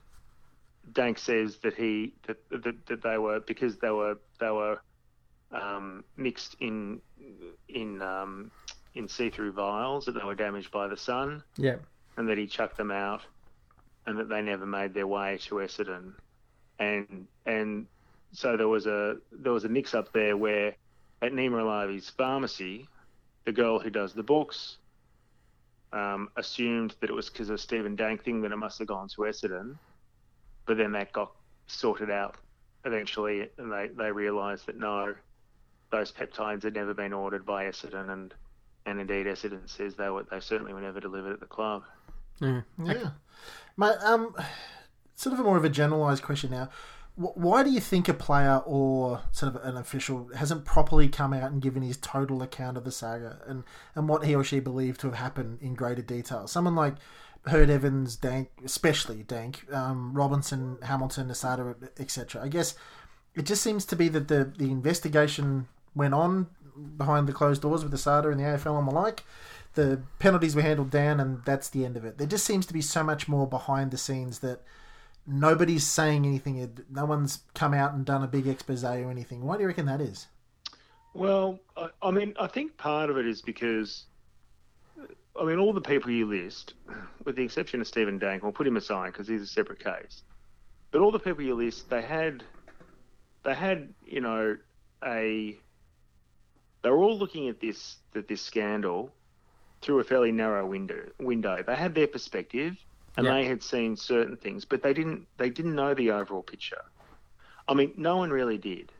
[0.92, 4.82] Dank says that he that, that, that they were because they were they were
[5.52, 7.02] um, mixed in
[7.70, 8.52] in um,
[8.96, 11.76] in see-through vials that they were damaged by the sun Yeah.
[12.18, 13.22] And that he chucked them out,
[14.06, 16.14] and that they never made their way to Essendon,
[16.80, 17.88] and and
[18.34, 20.76] so there was a there was a mix up there where
[21.22, 22.88] at Nima Alavi's pharmacy,
[23.46, 24.78] the girl who does the books
[25.94, 29.08] um, assumed that it was because of Stephen Dank thing that it must have gone
[29.10, 29.78] to Essendon,
[30.66, 31.32] but then that got
[31.68, 32.36] sorted out
[32.86, 35.16] eventually, and they they realised that no,
[35.92, 38.34] those peptides had never been ordered by Essendon, and
[38.86, 41.84] and indeed Essendon says they were they certainly were never delivered at the club.
[42.40, 42.62] Yeah.
[42.84, 43.10] Yeah.
[43.76, 44.36] Mate, um,
[45.16, 46.70] sort of a more of a generalised question now.
[47.16, 51.52] Why do you think a player or sort of an official hasn't properly come out
[51.52, 53.64] and given his total account of the saga and,
[53.96, 56.48] and what he or she believed to have happened in greater detail?
[56.48, 56.94] Someone like
[57.48, 62.44] Hird Evans, Dank, especially Dank, um, Robinson, Hamilton, Asada, etc.
[62.44, 62.76] I guess
[63.34, 66.48] it just seems to be that the, the investigation went on
[66.98, 69.24] behind the closed doors with Asada and the AFL and the like.
[69.74, 72.18] The penalties were handled down, and that's the end of it.
[72.18, 74.62] There just seems to be so much more behind the scenes that
[75.26, 76.86] nobody's saying anything.
[76.90, 79.44] No one's come out and done a big expose or anything.
[79.44, 80.28] Why do you reckon that is?
[81.14, 84.06] Well, I, I mean, I think part of it is because,
[85.40, 86.74] I mean, all the people you list,
[87.24, 90.24] with the exception of Stephen Dank, we'll put him aside because he's a separate case.
[90.92, 92.44] But all the people you list, they had,
[93.44, 94.58] they had, you know,
[95.04, 95.58] a,
[96.84, 99.12] they were all looking at this, at this scandal
[99.82, 101.10] through a fairly narrow window.
[101.20, 101.64] Window.
[101.66, 102.76] They had their perspective,
[103.16, 103.34] and Yeah.
[103.34, 106.84] they had seen certain things, but they didn't, they didn't know the overall picture.
[107.68, 108.92] I mean, no one really did.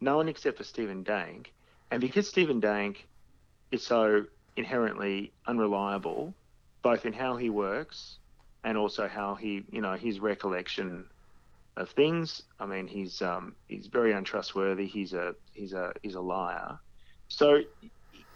[0.00, 1.52] No one except for Stephen Dank.
[1.90, 3.06] And because Stephen Dank
[3.70, 6.34] is so inherently unreliable,
[6.82, 8.18] both in how he works
[8.62, 11.06] and also how he, you know, his recollection
[11.76, 12.42] of things.
[12.60, 14.86] I mean, he's um, he's very untrustworthy.
[14.86, 16.78] He's a he's a he's a liar.
[17.28, 17.62] So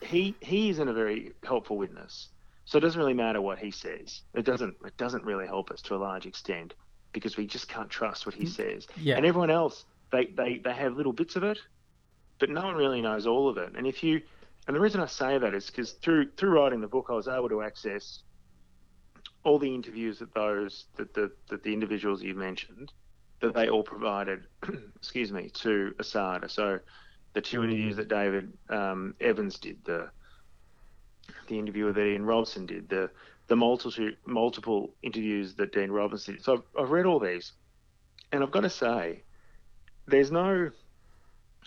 [0.03, 2.29] he he isn't a very helpful witness.
[2.65, 4.23] So it doesn't really matter what he says.
[4.35, 6.75] It doesn't it doesn't really help us to a large extent
[7.13, 8.87] because we just can't trust what he mm, says.
[8.97, 9.17] Yeah.
[9.17, 11.59] And everyone else, they, they, they have little bits of it,
[12.39, 13.73] but no one really knows all of it.
[13.77, 14.21] And if you,
[14.67, 17.29] and the reason I say that is because through through writing the book, I was
[17.29, 18.21] able to access
[19.45, 22.93] all the interviews that those that the that the individuals you mentioned
[23.41, 24.45] that they all provided,
[24.97, 26.51] excuse me, to Asada.
[26.51, 26.81] So
[27.39, 30.11] the two interviews that David um, Evans did, the
[31.47, 33.11] the interview that Ian Robson did, the
[33.47, 36.45] the multiple multiple interviews that Dean Robinson did.
[36.45, 37.53] So I've, I've read all these,
[38.33, 39.25] and I've got to say,
[40.07, 40.71] there's no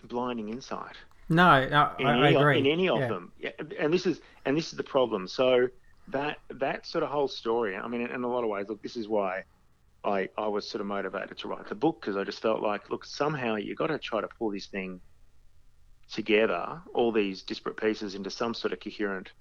[0.04, 0.98] blinding insight
[1.30, 2.60] No, no in, I, I any, agree.
[2.60, 3.08] in any of Yeah.
[3.08, 3.34] them.
[3.38, 5.28] Yeah, and this is and this is the problem.
[5.28, 5.70] So
[6.08, 7.76] that that sort of whole story.
[7.78, 9.44] I mean, in a lot of ways, look, this is why
[10.04, 12.90] I I was sort of motivated to write the book because I just felt like,
[12.90, 15.02] look, somehow you got to try to pull this thing
[16.12, 19.32] together, all these disparate pieces into some sort of coherent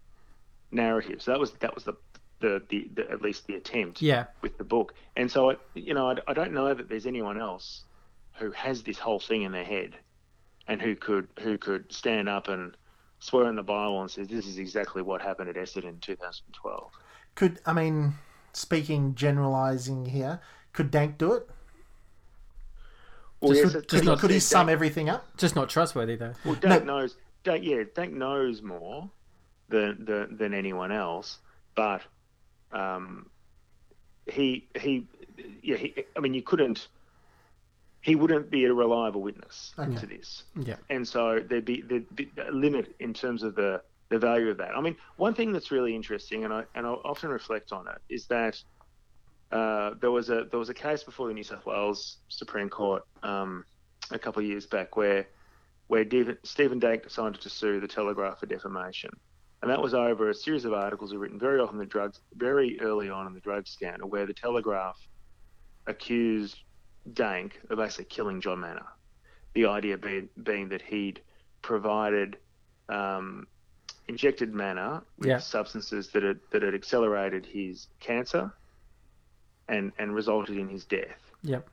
[0.70, 1.20] narrative.
[1.22, 1.94] So that was that was the
[2.40, 4.24] the, the, the at least the attempt Yeah.
[4.40, 4.94] with the book.
[5.16, 7.82] And so, I, you know, I, I don't know that there's anyone else
[8.38, 9.94] who has this whole thing in their head
[10.66, 12.74] and who could who could stand up and
[13.18, 16.90] swear in the Bible and says this is exactly what happened at Essendon in 2012.
[17.34, 18.14] Could I mean,
[18.54, 20.40] speaking generalizing here,
[20.72, 21.48] could Dank do it?
[23.40, 25.24] Well, yes, could, it- could, he, like could he said, sum everything up?
[25.36, 26.34] Just not trustworthy though.
[26.44, 27.16] Well, Dank knows.
[27.42, 29.08] Dank, yeah, Dank knows more
[29.68, 31.38] than than, than anyone else,
[31.74, 32.02] but
[32.72, 33.30] um,
[34.26, 35.06] he he
[35.62, 35.76] yeah.
[35.76, 36.88] He, I mean, you couldn't.
[38.02, 39.94] He wouldn't be a reliable witness Okay.
[39.94, 40.44] to this.
[40.56, 40.76] Yeah.
[40.88, 44.56] and so there'd be, there'd be a limit in terms of the, the value of
[44.56, 44.74] that.
[44.74, 47.98] I mean, one thing that's really interesting, and I and I often reflect on it,
[48.08, 48.62] is that
[49.52, 53.02] uh, there was a there was a case before the New South Wales Supreme Court
[53.22, 53.64] um,
[54.10, 55.26] a couple of years back where
[55.88, 56.04] where
[56.44, 59.10] Stephen Dank decided to sue the Telegraph for defamation,
[59.60, 63.10] and that was over a series of articles written very often the drugs very early
[63.10, 64.96] on in the drug scandal, where the Telegraph
[65.86, 66.58] accused
[67.12, 68.86] Dank of basically killing Jon Mannah.
[69.54, 71.22] The idea being, being that he'd
[71.62, 72.36] provided
[72.88, 73.46] um,
[74.06, 75.38] injected Mannah with Yeah.
[75.38, 78.52] substances that had, that had accelerated his cancer
[79.70, 81.32] and, and resulted in his death.
[81.42, 81.66] Yep.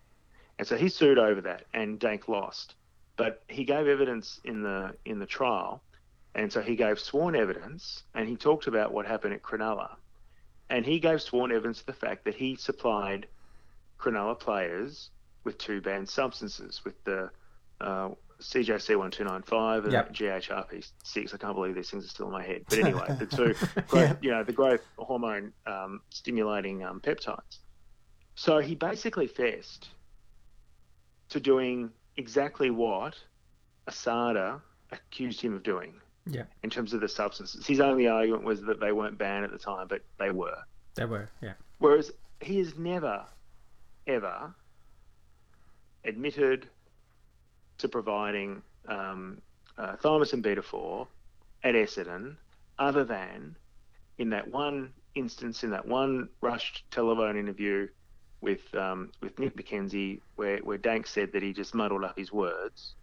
[0.59, 2.75] And so he sued over that, and Dank lost.
[3.17, 5.81] But he gave evidence in the in the trial,
[6.35, 9.95] and so he gave sworn evidence, and he talked about what happened at Cronulla,
[10.69, 13.27] and he gave sworn evidence to the fact that he supplied
[13.99, 15.09] Cronulla players
[15.43, 17.31] with two banned substances, with the
[17.81, 20.13] uh, CJC one two nine five and Yep.
[20.13, 21.33] GHRP six.
[21.33, 22.65] I can't believe these things are still in my head.
[22.69, 23.55] But anyway, the two,
[23.87, 27.59] growth, you know, the growth hormone um, stimulating um, peptides.
[28.37, 29.89] So he basically fessed
[31.29, 33.15] to doing exactly what
[33.87, 34.61] Asada
[34.91, 36.43] accused him of doing Yeah.
[36.61, 37.65] in terms of the substances.
[37.65, 40.55] His only argument was that they weren't banned at the time, but they were.
[40.93, 41.27] They were.
[41.41, 41.53] Yeah.
[41.79, 43.25] Whereas he has never,
[44.05, 44.53] ever
[46.03, 46.69] admitted
[47.79, 49.41] to providing um,
[49.79, 51.07] uh, thymosin beta 4
[51.63, 52.35] at Essendon,
[52.77, 53.55] other than
[54.19, 57.87] in that one instance, in that one rushed telephone interview
[58.41, 62.31] with um, with Nick McKenzie, where, where Dank said that he just muddled up his
[62.31, 62.95] words.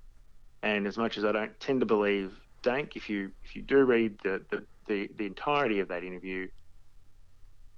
[0.63, 2.33] And as much as I don't tend to believe
[2.63, 6.49] Dank, if you if you do read the, the, the, the entirety of that interview,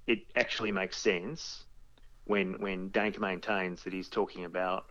[0.07, 1.65] it actually makes sense
[2.25, 4.87] when when Dank maintains that he's talking about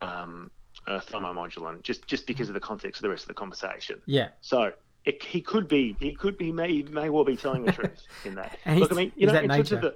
[0.00, 0.50] um,
[0.86, 4.00] uh, thymomodulin, just just because of the context of the rest of the conversation.
[4.06, 4.28] Yeah.
[4.40, 4.72] So
[5.04, 8.34] it, he could be, he could be, may, may well be telling the truth in
[8.34, 8.58] that.
[8.66, 9.94] Look, I mean, you know, in terms of the,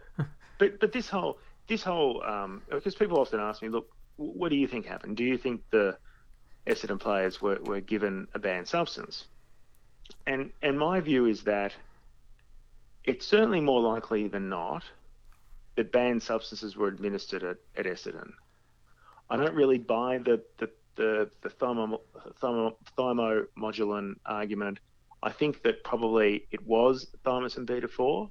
[0.59, 1.39] but but this whole
[1.71, 5.17] this whole um, because people often ask me, look, what do you think happened?
[5.17, 5.97] Do you think the
[6.67, 9.25] Essendon players were, were given a banned substance?
[10.27, 11.73] And and my view is that
[13.05, 14.83] it's certainly more likely than not
[15.77, 18.33] that banned substances were administered at, at Essendon.
[19.31, 22.01] I don't really buy the the the, the thymo,
[22.43, 24.81] thymo, thymomodulin argument.
[25.23, 28.29] I think that probably it was thymosin beta four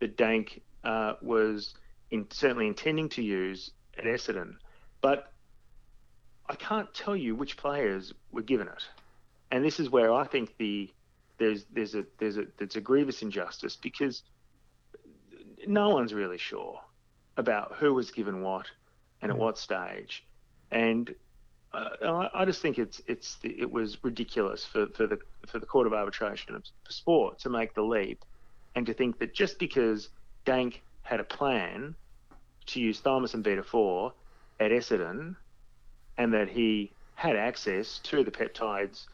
[0.00, 1.74] that Dank uh, was
[2.14, 4.56] in, certainly intending to use at Essendon,
[5.00, 5.32] but
[6.48, 8.84] I can't tell you which players were given it,
[9.50, 10.90] and this is where I think the
[11.38, 14.22] there's there's a there's a there's a grievous injustice because
[15.66, 16.80] no one's really sure
[17.36, 18.66] about who was given what
[19.20, 20.24] and at what stage,
[20.70, 21.14] and
[21.72, 25.66] uh, I, I just think it's it's it was ridiculous for, for the for the
[25.66, 28.24] Court of Arbitration of Sport to make the leap
[28.76, 30.10] and to think that just because
[30.44, 31.94] Dank had a plan
[32.66, 34.12] to use thymosin beta four
[34.60, 35.36] at Essendon
[36.18, 39.06] and that he had access to the peptides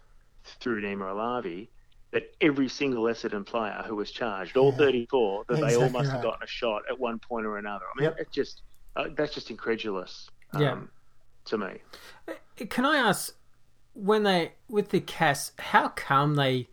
[0.44, 1.68] through Nima Alavi,
[2.12, 6.08] that every single Essendon player who was charged, all 34, that Exactly they all must
[6.08, 6.14] right.
[6.14, 7.84] have gotten a shot at one point or another.
[7.94, 8.20] I mean, Yep.
[8.20, 8.62] it just
[8.96, 10.78] uh, that's just incredulous um, Yeah.
[11.44, 11.78] to me.
[12.68, 13.34] Can I ask,
[13.94, 16.68] when they with the CAS, how come they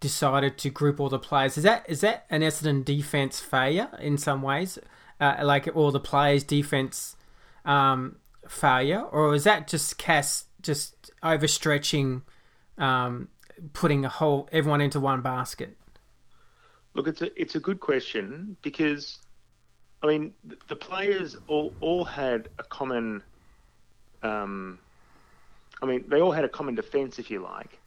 [0.00, 1.56] decided to group all the players?
[1.56, 4.78] Is that is that an Essendon defense failure in some ways,
[5.22, 7.16] uh, like all the players' defense
[7.64, 8.16] um,
[8.48, 12.22] failure, or is that just CAS just overstretching,
[12.76, 13.28] um,
[13.72, 15.76] putting a whole everyone into one basket?
[16.94, 19.18] Look, it's a it's a good question because,
[20.02, 20.34] I mean,
[20.66, 23.22] the players all all had a common.
[24.24, 24.80] Um,
[25.80, 27.78] I mean, they all had a common defence, if you like.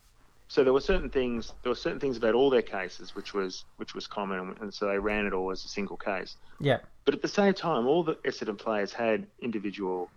[0.48, 1.54] So there were certain things.
[1.64, 4.88] There were certain things about all their cases which was which was common, and, so
[4.88, 6.38] they ran it all as a single case.
[6.60, 6.80] Yeah.
[7.04, 10.10] But at the same time, all the Essendon players had individual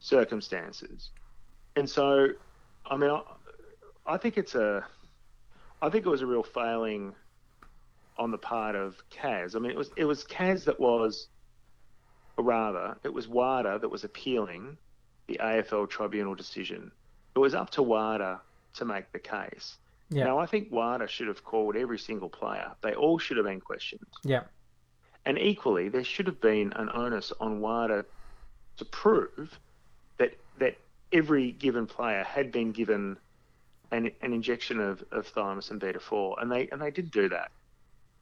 [0.00, 1.10] circumstances,
[1.76, 2.28] and so,
[2.84, 3.22] I mean, I,
[4.06, 4.84] I think it's a,
[5.80, 7.14] I think it was a real failing
[8.18, 9.54] on the part of CAS.
[9.54, 11.28] I mean, it was it was CAS that was,
[12.36, 14.76] or rather, it was WADA that was appealing
[15.28, 16.90] the AFL tribunal decision.
[17.34, 18.40] It was up to WADA
[18.76, 19.76] to make the case.
[20.10, 20.24] Yeah.
[20.24, 22.70] Now, I think WADA should have called every single player.
[22.80, 24.06] They all should have been questioned.
[24.22, 24.42] Yeah.
[25.24, 28.04] And equally, there should have been an onus on WADA
[28.76, 29.58] to prove
[30.18, 30.76] that that
[31.12, 33.16] every given player had been given
[33.90, 37.50] an, an injection of, of thymosin beta four, and they and they did do that.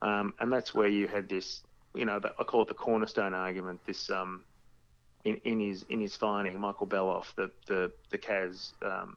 [0.03, 1.63] Um, and that's where you had this,
[1.95, 3.81] you know, I call it the cornerstone argument.
[3.87, 4.45] This um,
[5.25, 9.17] in, in his in his finding, Michael Beloff, the the the CAS, um,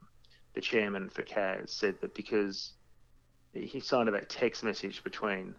[0.54, 2.72] the chairman for CAS, said that because
[3.52, 5.54] he cited that text message between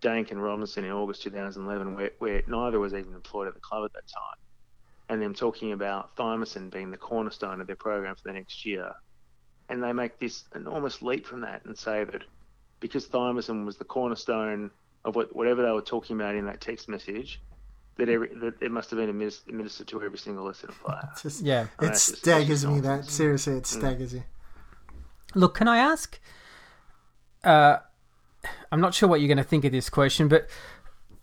[0.00, 3.84] Dank and Robinson in August 2011, where, where neither was even employed at the club
[3.84, 4.38] at that time,
[5.08, 8.92] and them talking about thymosin being the cornerstone of their program for the next year,
[9.68, 12.22] and they make this enormous leap from that and say that
[12.80, 14.70] because thymosin was the cornerstone
[15.04, 17.40] of what, whatever they were talking about in that text message,
[18.00, 21.08] that, every, that it must have been administ- administered to every single Essendon player.
[21.22, 21.62] Just- Yeah.
[21.62, 23.66] It And that's just- staggers me that seriously it Mm.
[23.66, 24.24] staggers you.
[25.34, 26.18] Look, can I ask?
[27.44, 27.78] Uh,
[28.72, 30.48] I'm not sure what you're going to think of this question, but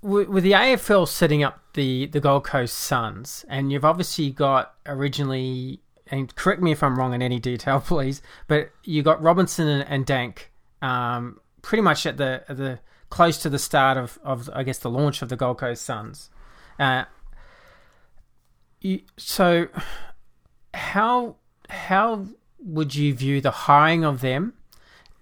[0.02, 4.74] with, with the AFL setting up the, the Gold Coast Suns, and you've obviously got
[4.86, 9.68] originally, and correct me if I'm wrong in any detail, please, but you got Robinson
[9.68, 10.52] and, and Dank
[10.82, 14.78] um, pretty much at the at the close to the start of, of I guess
[14.78, 16.30] the launch of the Gold Coast Suns.
[16.80, 17.06] Uh,
[19.18, 19.68] so
[20.74, 21.36] how
[21.70, 22.26] how
[22.60, 24.54] would you view the hiring of them?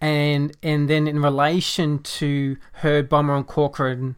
[0.02, 4.16] And and then in relation to Herb Bomber and Corcoran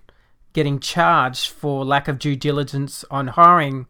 [0.53, 3.85] getting charged for lack of due diligence on hiring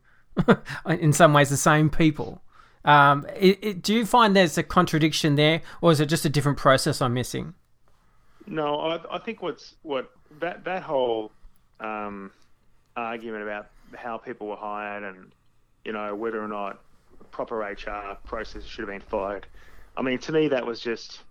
[0.86, 2.42] in some ways the same people.
[2.84, 6.30] Um, it, it, do you find there's a contradiction there or is it just a
[6.30, 7.54] different process I'm missing?
[8.46, 11.32] No, I, I think what's what that that whole
[11.80, 12.32] um,
[12.98, 15.32] argument about how people were hired and
[15.86, 16.82] you know whether or not
[17.32, 19.46] proper HR process should have been followed.
[19.96, 21.22] I mean, to me, that was just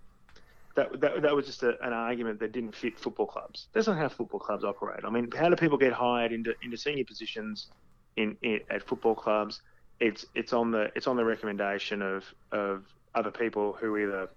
[0.75, 3.67] that that, that was just a, an argument that didn't fit football clubs.
[3.73, 5.01] That's not how football clubs operate.
[5.03, 7.67] I mean, how do people get hired into into senior positions
[8.15, 9.61] in, in at football clubs?
[9.99, 14.29] It's it's on the it's on the recommendation of of other people who either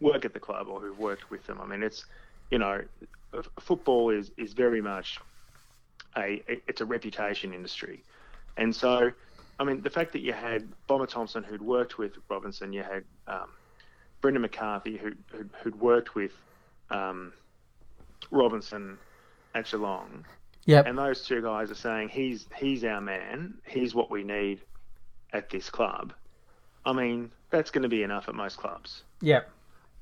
[0.00, 1.60] work at the club or who've worked with them.
[1.60, 2.04] I mean, it's
[2.50, 2.82] you know,
[3.60, 5.18] football is is very much
[6.16, 8.02] a it's a reputation industry,
[8.56, 9.10] and so
[9.58, 13.04] I mean the fact that you had Bomber Thompson who'd worked with Robinson, you had
[13.26, 13.50] um,
[14.20, 16.32] Brendan McCarthy who who'd, who'd worked with
[16.90, 17.32] um,
[18.30, 18.98] Robinson
[19.54, 20.24] at Geelong.
[20.66, 20.86] Yep.
[20.86, 23.54] And those two guys are saying he's he's our man.
[23.66, 24.60] He's what we need
[25.32, 26.12] at this club.
[26.84, 29.02] I mean, that's going to be enough at most clubs.
[29.20, 29.48] Yep.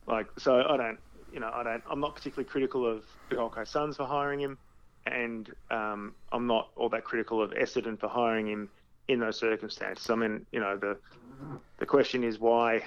[0.07, 0.99] Like, so I don't,
[1.33, 1.83] you know, I don't.
[1.91, 4.59] I'm not particularly critical of the Gold Coast Suns for hiring him.
[5.07, 8.69] And um, I'm not all that critical of Essendon for hiring him
[9.09, 10.09] in those circumstances.
[10.09, 10.97] I mean, you know, the
[11.79, 12.83] the question is why,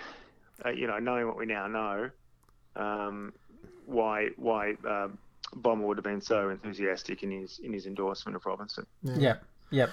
[0.66, 2.10] uh, you know, knowing what we now know,
[2.76, 3.34] um,
[3.86, 5.10] why why uh,
[5.56, 8.86] Bomber would have been so enthusiastic in his in his endorsement of Robinson.
[9.04, 9.18] Yeah.
[9.18, 9.44] Yep.
[9.70, 9.90] Yep.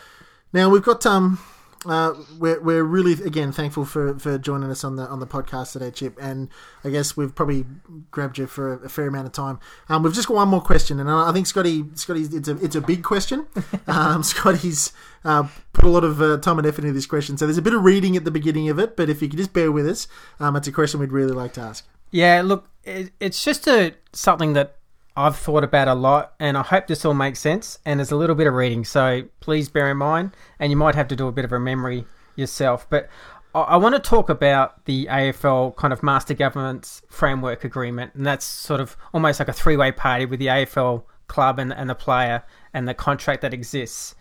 [0.52, 1.38] Now we've got um
[1.86, 5.72] uh, we're, we're really again thankful for, for joining us on the on the podcast
[5.72, 6.16] today, Chip.
[6.20, 6.48] And
[6.82, 7.66] I guess we've probably
[8.10, 9.58] grabbed you for a, a fair amount of time.
[9.88, 12.76] Um, we've just got one more question, and I think Scotty, Scotty, it's a it's
[12.76, 13.46] a big question.
[13.86, 14.92] Um, Scotty's
[15.24, 17.62] uh, put a lot of uh, time and effort into this question, so there's a
[17.62, 18.96] bit of reading at the beginning of it.
[18.96, 20.08] But if you could just bear with us,
[20.40, 21.86] um, it's a question we'd really like to ask.
[22.10, 24.76] Yeah, look, it, it's just a something that
[25.16, 27.78] I've thought about a lot, and I hope this all makes sense.
[27.84, 30.94] And there's a little bit of reading, so please bear in mind, and you might
[30.96, 32.04] have to do a bit of a memory
[32.34, 32.86] yourself.
[32.90, 33.08] But
[33.54, 38.26] I, I want to talk about the AFL kind of Master Governance Framework Agreement, and
[38.26, 41.88] that's sort of almost like a three way party with the AFL club and, and
[41.88, 42.42] the player
[42.72, 44.16] and the contract that exists.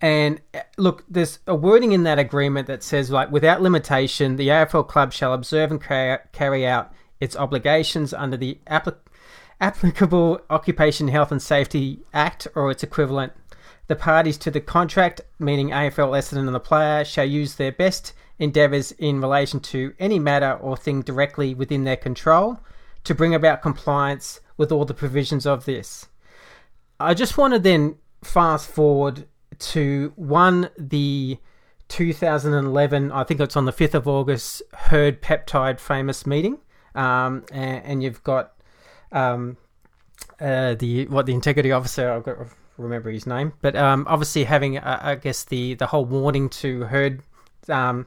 [0.00, 4.48] And eh, look, there's a wording in that agreement that says, like, without limitation, the
[4.48, 5.82] AFL club shall observe and
[6.32, 8.58] carry out its obligations under the
[9.60, 13.32] applicable Occupation Health and Safety Act or its equivalent.
[13.86, 18.12] The parties to the contract, meaning AFL, Essendon, and the player, shall use their best
[18.38, 22.60] endeavours in relation to any matter or thing directly within their control
[23.04, 26.06] to bring about compliance with all the provisions of this.
[27.00, 29.26] I just want to then fast forward
[29.58, 31.38] to one the
[31.88, 36.58] 2011, I think it's on the 5th of August, Hird peptide famous meeting.
[36.94, 38.54] Um, and, and, you've got
[39.12, 39.56] um,
[40.40, 42.46] uh, the what the integrity officer I've got to
[42.76, 46.84] remember his name, but um, obviously having uh, I guess the the whole warning to
[46.84, 47.22] Hird,
[47.68, 48.06] um,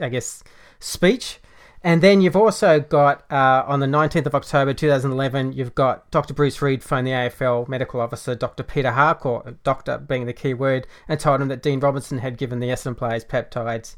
[0.00, 0.42] I guess
[0.80, 1.40] speech.
[1.84, 6.34] And then you've also got uh, on the 19th of October 2011, you've got Dr.
[6.34, 8.64] Bruce Reid phoned the AFL medical officer, Dr.
[8.64, 12.58] Peter Harcourt, doctor being the key word, and told him that Dean Robinson had given
[12.58, 13.94] the Essendon players peptides,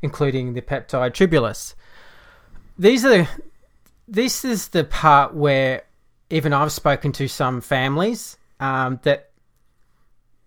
[0.00, 1.74] including the peptide Tribulus.
[2.78, 3.28] These are the,
[4.06, 5.82] this is the part where
[6.30, 9.30] even I've spoken to some families um, that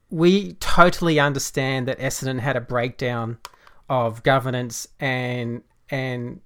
[0.10, 3.38] we totally understand that Essendon had a breakdown
[3.90, 6.42] of governance and and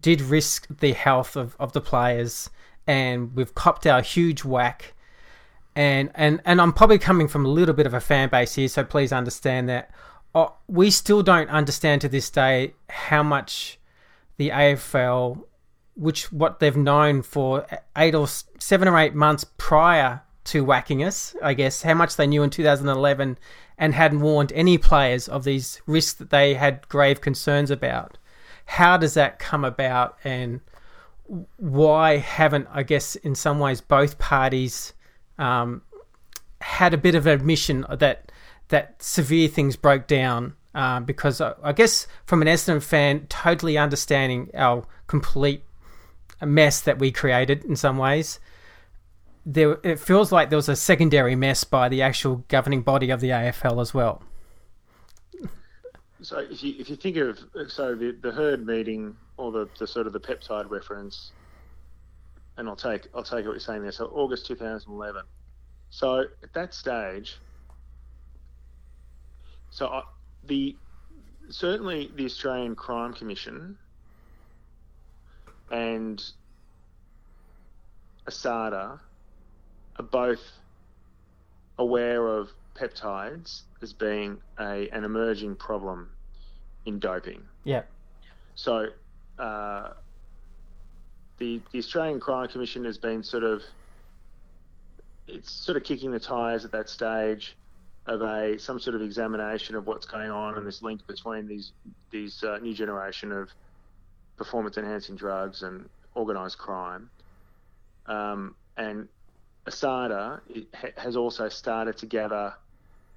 [0.00, 2.50] did risk the health of, of the players
[2.86, 4.94] and we've copped our huge whack.
[5.74, 8.68] And and and I'm probably coming from a little bit of a fan base here
[8.68, 9.90] so please understand that
[10.34, 13.78] oh, we still don't understand to this day how much
[14.38, 15.44] the AFL
[15.96, 17.66] which what they've known for
[17.96, 18.28] eight or
[18.58, 22.50] seven or eight months prior to whacking us, I guess, how much they knew in
[22.50, 23.38] 2011
[23.78, 28.16] and hadn't warned any players of these risks that they had grave concerns about.
[28.66, 30.60] How does that come about and
[31.56, 34.92] why haven't, I guess, in some ways, both parties
[35.38, 35.82] um,
[36.60, 38.30] had a bit of admission that
[38.68, 40.54] that severe things broke down?
[40.74, 45.62] Uh, because I, I guess from an Essendon fan, totally understanding our complete
[46.40, 48.40] a mess that we created in some ways.
[49.44, 53.20] There, it feels like there was a secondary mess by the actual governing body of
[53.20, 54.22] the AFL as well.
[56.22, 59.86] So if you if you think of so the the Hird meeting or the, the
[59.86, 61.32] sort of the peptide reference,
[62.56, 63.92] and I'll take I'll take what you're saying there.
[63.92, 65.22] So August 2011.
[65.90, 67.38] So at that stage,
[69.70, 70.02] so I,
[70.44, 70.74] the
[71.48, 73.78] certainly the Australian Crime Commission
[75.70, 76.22] and
[78.26, 78.98] ASADA
[79.98, 80.42] are both
[81.78, 86.10] aware of peptides as being a an emerging problem
[86.84, 87.42] in doping.
[87.64, 87.82] Yeah.
[88.54, 88.86] So
[89.38, 89.90] uh,
[91.38, 93.62] the the Australian Crime Commission has been sort of
[95.26, 97.56] it's sort of kicking the tires at that stage
[98.06, 101.72] of a some sort of examination of what's going on and this link between these
[102.10, 103.50] these uh, new generation of
[104.36, 107.10] performance enhancing drugs and organised crime.
[108.06, 109.08] Um, and
[109.66, 110.40] ASADA
[110.96, 112.54] has also started to gather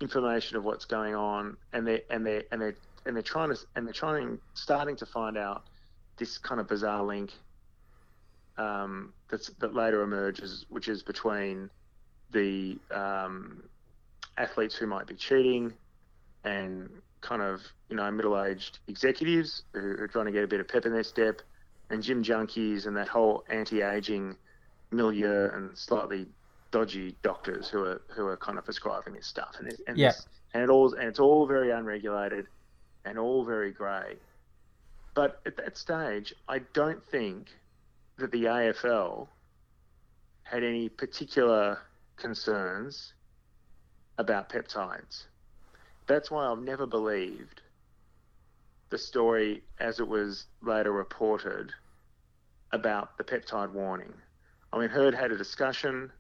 [0.01, 2.73] information of what's going on, and they and they and they
[3.05, 5.63] and they're trying to and they're trying starting to find out
[6.17, 7.31] this kind of bizarre link
[8.57, 11.69] um, that later emerges, which is between
[12.31, 13.63] the um,
[14.37, 15.73] athletes who might be cheating
[16.43, 16.89] and
[17.21, 20.85] kind of you know middle-aged executives who are trying to get a bit of pep
[20.85, 21.41] in their step,
[21.89, 24.35] and gym junkies and that whole anti-aging
[24.91, 26.27] milieu and slightly
[26.71, 30.09] dodgy doctors who are who are kind of prescribing this stuff and and, yeah.
[30.09, 32.47] this, and it all and it's all very unregulated
[33.05, 34.15] and all very grey.
[35.13, 37.47] But at that stage, I don't think
[38.17, 39.27] that the AFL
[40.43, 41.79] had any particular
[42.17, 43.13] concerns
[44.17, 45.23] about peptides.
[46.09, 47.61] That's why I've never believed
[48.89, 51.71] the story as it was later reported
[52.71, 54.11] about the peptide warning.
[54.73, 56.11] I mean, Hird had a discussion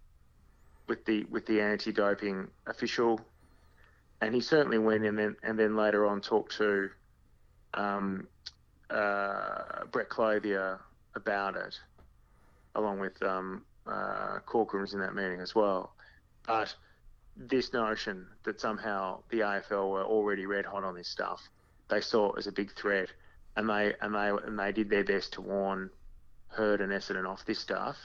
[0.87, 3.19] with the with the anti-doping official,
[4.21, 6.91] and he certainly went and then and then later on talked to
[7.73, 8.27] um,
[8.91, 10.79] uh, Brett Clothier
[11.15, 11.79] about it,
[12.75, 15.93] along with um, uh, Corcoran was in that meeting as well.
[16.45, 16.75] But
[17.39, 21.41] this notion that somehow the AFL were already red hot on this stuff,
[21.89, 23.09] they saw it as a big threat,
[23.55, 25.89] and they and they and they did their best to warn
[26.49, 27.97] Hird and Essendon off this stuff.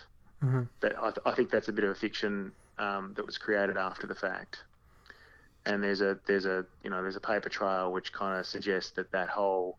[0.43, 0.62] Mm-hmm.
[0.80, 3.76] But I, th- I think that's a bit of a fiction um, that was created
[3.76, 4.59] after the fact.
[5.66, 8.93] And there's a there's a you know there's a paper trail which kind of suggests
[8.93, 9.78] that that whole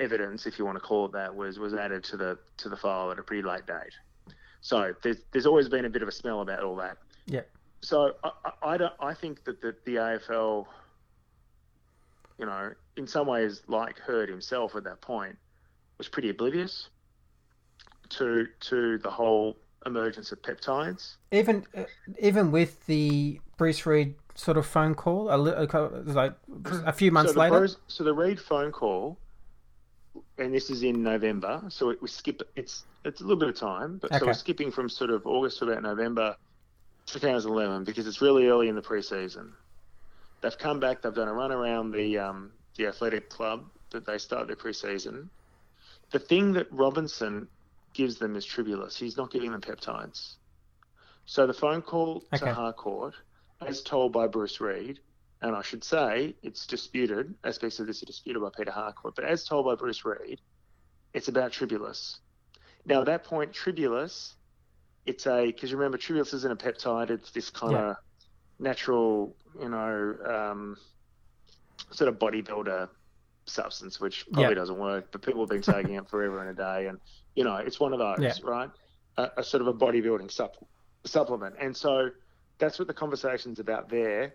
[0.00, 2.76] evidence, if you want to call it that, was was added to the to the
[2.76, 3.92] file at a pretty late date.
[4.60, 6.96] So there's there's always been a bit of a smell about all that.
[7.26, 7.42] Yeah.
[7.80, 10.66] So I, I, I don't I think that the, the AFL,
[12.38, 15.36] you know, in some ways, like Hird himself at that point,
[15.98, 16.88] was pretty oblivious
[18.10, 19.56] to to the whole
[19.86, 21.16] emergence of peptides.
[21.32, 21.84] Even uh,
[22.18, 25.66] even with the Bruce Reid sort of phone call, a li-
[26.06, 26.34] like
[26.86, 27.68] a few months so later.
[27.88, 29.18] So the Reid phone call,
[30.38, 31.62] and this is in November.
[31.68, 32.42] So it, we skip.
[32.56, 34.20] It's it's a little bit of time, but Okay.
[34.20, 36.36] so we're skipping from sort of August to about November
[37.06, 39.52] 2011 because it's really early in the preseason.
[40.42, 41.02] They've come back.
[41.02, 45.28] They've done a run around the um, the athletic club that they start their preseason.
[46.12, 47.48] The thing that Robinson
[47.94, 48.96] gives them is tribulus.
[48.98, 50.34] He's not giving them peptides.
[51.26, 52.46] So the phone call Okay.
[52.46, 53.14] to Harcourt,
[53.60, 55.00] as told by Bruce Reid,
[55.40, 59.24] and I should say it's disputed, aspects of this are disputed by Peter Harcourt, but
[59.24, 60.40] as told by Bruce Reid,
[61.14, 62.18] it's about tribulus.
[62.84, 64.34] Now, at that point, tribulus,
[65.06, 67.96] it's a, because you remember, tribulus isn't a peptide, it's this kind of
[68.58, 70.76] natural, you know, um,
[71.90, 72.88] sort of bodybuilder
[73.46, 74.54] substance, which probably Yeah.
[74.54, 76.86] doesn't work, but people have been taking it forever and a day.
[76.86, 76.98] And,
[77.34, 78.32] you know, it's one of those, Yeah.
[78.42, 78.70] right?
[79.18, 80.64] A, a sort of a bodybuilding supp-
[81.04, 81.56] supplement.
[81.60, 82.10] And so
[82.58, 84.34] that's what the conversation's about there.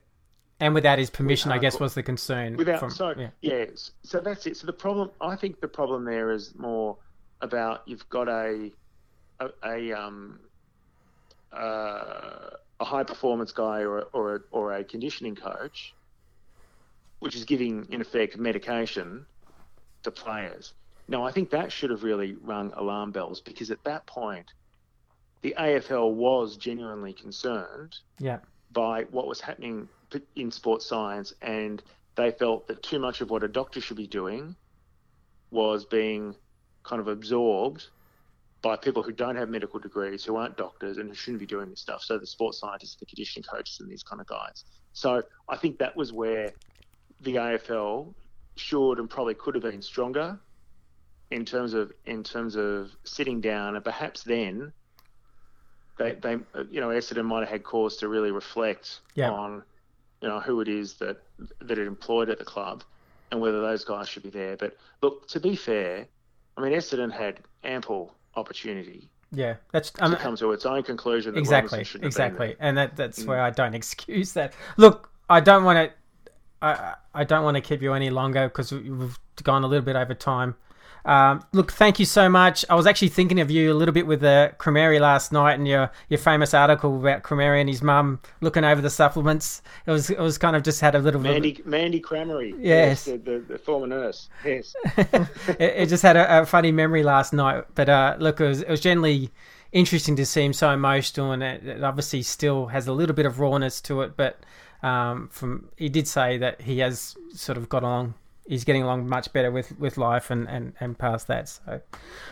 [0.60, 2.58] And without his permission, I guess was the concern.
[2.58, 3.30] Without from, so yeah.
[3.42, 3.66] yeah.
[4.04, 4.58] so that's it.
[4.58, 6.98] So the problem, I think, the problem there is more
[7.42, 8.70] about you've got a
[9.40, 10.42] a, a um
[11.52, 15.94] uh, a high performance guy or or a, or a conditioning coach,
[17.20, 19.26] which is giving in effect medication
[20.04, 20.74] to players.
[21.08, 24.54] Now, I think that should have really rung alarm bells because at that point,
[25.42, 28.40] the AFL was genuinely concerned Yeah.
[28.72, 29.90] by what was happening
[30.36, 31.82] in sports science, and
[32.16, 34.56] they felt that too much of what a doctor should be doing
[35.52, 36.36] was being
[36.84, 37.88] kind of absorbed
[38.62, 41.70] by people who don't have medical degrees, who aren't doctors, and who shouldn't be doing
[41.70, 42.02] this stuff.
[42.04, 44.66] So the sports scientists, the conditioning coaches, and these kind of guys.
[44.94, 46.52] So I think that was where
[47.22, 48.14] the AFL
[48.58, 50.38] should and probably could have been stronger
[51.32, 54.74] in terms of in terms of sitting down, and perhaps then
[55.98, 56.34] they, they
[56.70, 59.32] you know Essendon might have had cause to really reflect Yeah.
[59.32, 59.64] on
[60.22, 61.18] you know who it is that
[61.62, 62.84] that it employed at the club
[63.32, 64.58] and whether those guys should be there.
[64.58, 66.08] But look, to be fair,
[66.58, 69.56] I mean Essendon had ample opportunity Yeah.
[69.72, 71.38] That's to um, come to its own conclusion.
[71.38, 73.28] Exactly Robinson have been exactly and that that's Mm.
[73.28, 75.96] where i don't excuse that look i don't want to
[76.62, 79.96] i i don't want to keep you any longer because we've gone a little bit
[79.96, 80.56] over time
[81.06, 82.66] um, look, thank you so much.
[82.70, 85.68] I was actually thinking of you a little bit with the Crameri last night and
[85.68, 89.62] your, your famous article about Crameri and his mum looking over the supplements.
[89.86, 93.06] It was it was kind of just had a little Mandy Mandy Crameri, Yes.
[93.06, 94.76] the, the, the former nurse, yes.
[94.98, 97.64] it, it just had a, a funny memory last night.
[97.76, 99.32] But uh, look, it was, it was generally
[99.72, 103.26] interesting to see him so emotional, and it, it obviously still has a little bit
[103.26, 104.18] of rawness to it.
[104.18, 104.40] But
[104.84, 108.16] um, from he did say that he has sort of got along.
[108.50, 111.48] He's getting along much better with, with life and, and, and past that.
[111.50, 111.80] So,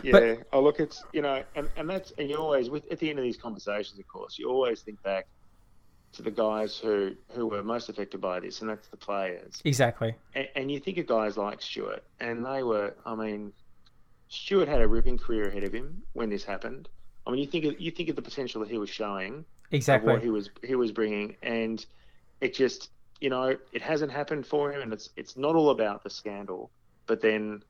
[0.02, 0.12] Yeah.
[0.12, 3.08] but oh, look, it's you know, and, and that's and you always with at the
[3.08, 5.28] end of these conversations, of course, you always think back
[6.14, 9.62] to the guys who who were most affected by this, and that's the players.
[9.64, 13.52] exactly, And, and you think of guys like Stewart, and they were, I mean,
[14.28, 16.88] Stewart had a ripping career ahead of him when this happened.
[17.26, 20.12] I mean, you think of, you think of the potential that he was showing, Exactly.
[20.12, 21.86] what he was he was bringing, and
[22.40, 22.90] it just
[23.20, 26.70] you know it hasn't happened for him, and it's it's not all about the scandal,
[27.06, 27.62] but then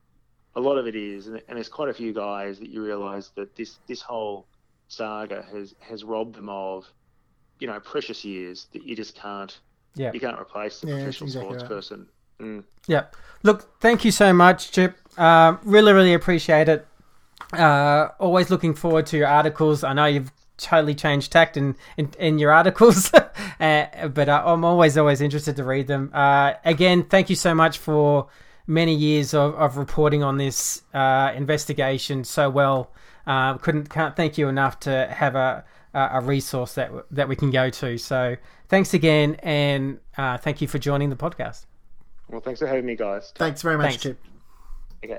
[0.57, 3.28] a lot of it is, and, and there's quite a few guys that you realise
[3.36, 4.46] that this this whole
[4.88, 6.86] saga has has robbed them of
[7.61, 9.59] you know precious years that you just can't
[9.94, 10.11] Yeah.
[10.12, 11.68] you can't replace the Yeah, that's professional exactly sports right.
[11.68, 12.09] person.
[12.40, 12.64] Mm.
[12.86, 13.05] Yeah.
[13.42, 14.96] Look, thank you so much, Chip.
[15.16, 16.86] Uh, really, really appreciate it.
[17.53, 19.82] Uh, always looking forward to your articles.
[19.82, 23.12] I know you've totally changed tact in in, in your articles,
[23.61, 26.11] uh, but uh, I'm always always interested to read them.
[26.12, 28.28] Uh, again, thank you so much for
[28.66, 32.92] many years of, of reporting on this uh, investigation so well.
[33.26, 37.50] Uh, couldn't can't thank you enough to have a a resource that that we can
[37.50, 37.98] go to.
[37.98, 38.36] So
[38.68, 41.66] thanks again, and uh, thank you for joining the podcast.
[42.28, 43.32] Well, thanks for having me, guys.
[43.34, 44.02] Thanks very much, Thanks.
[44.02, 44.18] Chip.
[45.04, 45.18] Okay.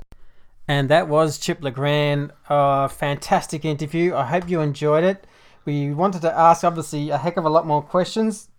[0.69, 2.31] And that was Chip Le Grand.
[2.47, 4.13] A fantastic interview.
[4.13, 5.25] I hope you enjoyed it.
[5.65, 8.49] We wanted to ask, obviously, a heck of a lot more questions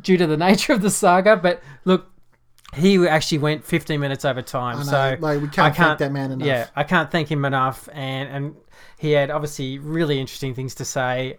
[0.00, 2.10] due to the nature of the saga, but look,
[2.74, 4.78] he actually went 15 minutes over time.
[4.78, 6.48] Know, so like, we can't I thank can't that man enough.
[6.48, 7.88] Yeah, I can't thank him enough.
[7.92, 8.56] And, and
[8.98, 11.38] he had obviously really interesting things to say.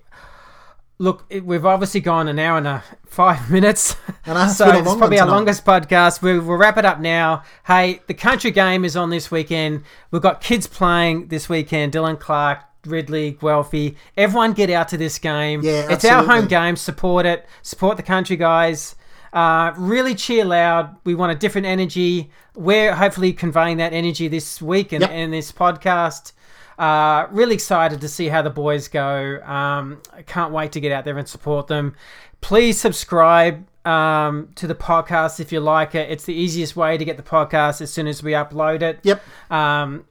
[1.00, 3.96] Look, it, we've obviously gone an hour and a five minutes.
[4.26, 6.22] And so it's probably our longest podcast.
[6.22, 7.44] We, we'll wrap it up now.
[7.68, 9.84] Hey, the country game is on this weekend.
[10.12, 11.94] We've got kids playing this weekend.
[11.94, 13.96] Dylan Clarke, Ridley, Guelfi.
[14.18, 15.62] Everyone get out to this game.
[15.64, 16.76] Yeah, it's our home game.
[16.76, 17.48] Support it.
[17.62, 18.96] Support the country guys.
[19.34, 20.96] Uh, really cheer loud.
[21.04, 22.32] We want a different energy.
[22.56, 25.12] We're hopefully conveying that energy this week and, Yep.
[25.12, 26.32] in this podcast.
[26.78, 29.42] Uh, really excited to see how the boys go.
[29.44, 31.96] Um, I can't wait to get out there and support them.
[32.42, 36.12] Please subscribe um, to the podcast if you like it.
[36.12, 39.00] It's the easiest way to get the podcast as soon as we upload it.
[39.04, 39.24] Yep.
[39.50, 40.06] Um,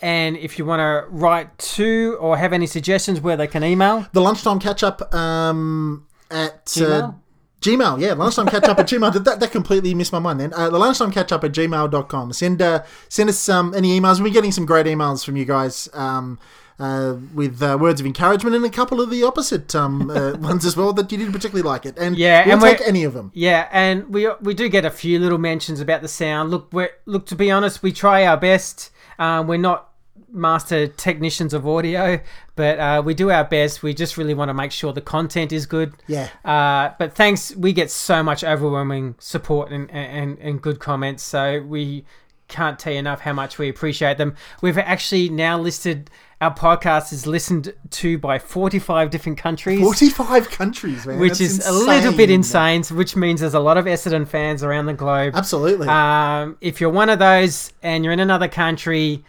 [0.00, 4.06] and if you want to write to or have any suggestions where they can email,
[4.12, 7.18] The lunchtime catch up um, at Gmail?
[7.60, 9.12] Gmail, yeah, lunchtime catch up at Gmail.
[9.12, 10.52] Did that, that completely missed my mind then.
[10.52, 12.32] Uh, the lunchtime catch up at gmail.com.
[12.32, 14.20] Send, uh, send us um, any emails.
[14.20, 16.38] We're getting some great emails from you guys um,
[16.78, 20.64] uh, with uh, words of encouragement and a couple of the opposite um, uh, ones
[20.66, 21.96] as well that you didn't particularly like it.
[21.98, 23.30] And Yeah, we'll and take any of them.
[23.34, 26.50] Yeah, and we we do get a few little mentions about the sound.
[26.50, 28.90] Look, we're look to be honest, we try our best.
[29.18, 29.90] Um, we're not
[30.36, 32.20] master technicians of audio,
[32.54, 33.82] but uh, we do our best.
[33.82, 35.94] We just really want to make sure the content is good.
[36.06, 36.28] Yeah.
[36.44, 41.22] Uh, but thanks, we get so much overwhelming support and, and, and good comments.
[41.22, 42.04] So we
[42.48, 44.36] can't tell you enough how much we appreciate them.
[44.60, 46.10] We've actually now listed
[46.40, 49.80] our podcast is listened to by 45 different countries.
[49.80, 51.18] 45 countries, man.
[51.18, 52.76] Which That's is a little bit insane.
[52.76, 55.34] insane, which means there's a lot of Essendon fans around the globe.
[55.34, 55.88] Absolutely.
[55.88, 59.24] Um, if you're one of those and you're in another country,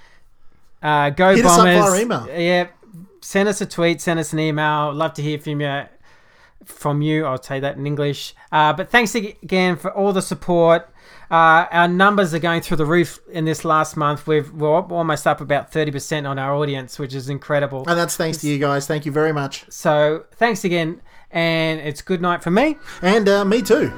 [0.82, 1.92] uh, go Hit us up Bombers.
[1.92, 2.28] via email.
[2.40, 2.68] Yeah,
[3.22, 4.94] send us a tweet, send us an email.
[4.94, 5.84] Love to hear from you.
[6.66, 8.36] From you, I'll say that in English.
[8.52, 10.90] Uh, but thanks again for all the support.
[11.32, 14.28] Uh, our numbers are going through the roof in this last month.
[14.28, 17.84] We've, we're almost up about 30% on our audience, which is incredible.
[17.88, 18.86] and that's thanks to you guys.
[18.88, 19.66] Thank you very much.
[19.70, 21.02] So thanks again,
[21.32, 22.76] and it's good night for me.
[23.02, 23.92] And uh, me too.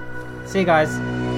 [0.45, 1.28] See you guys.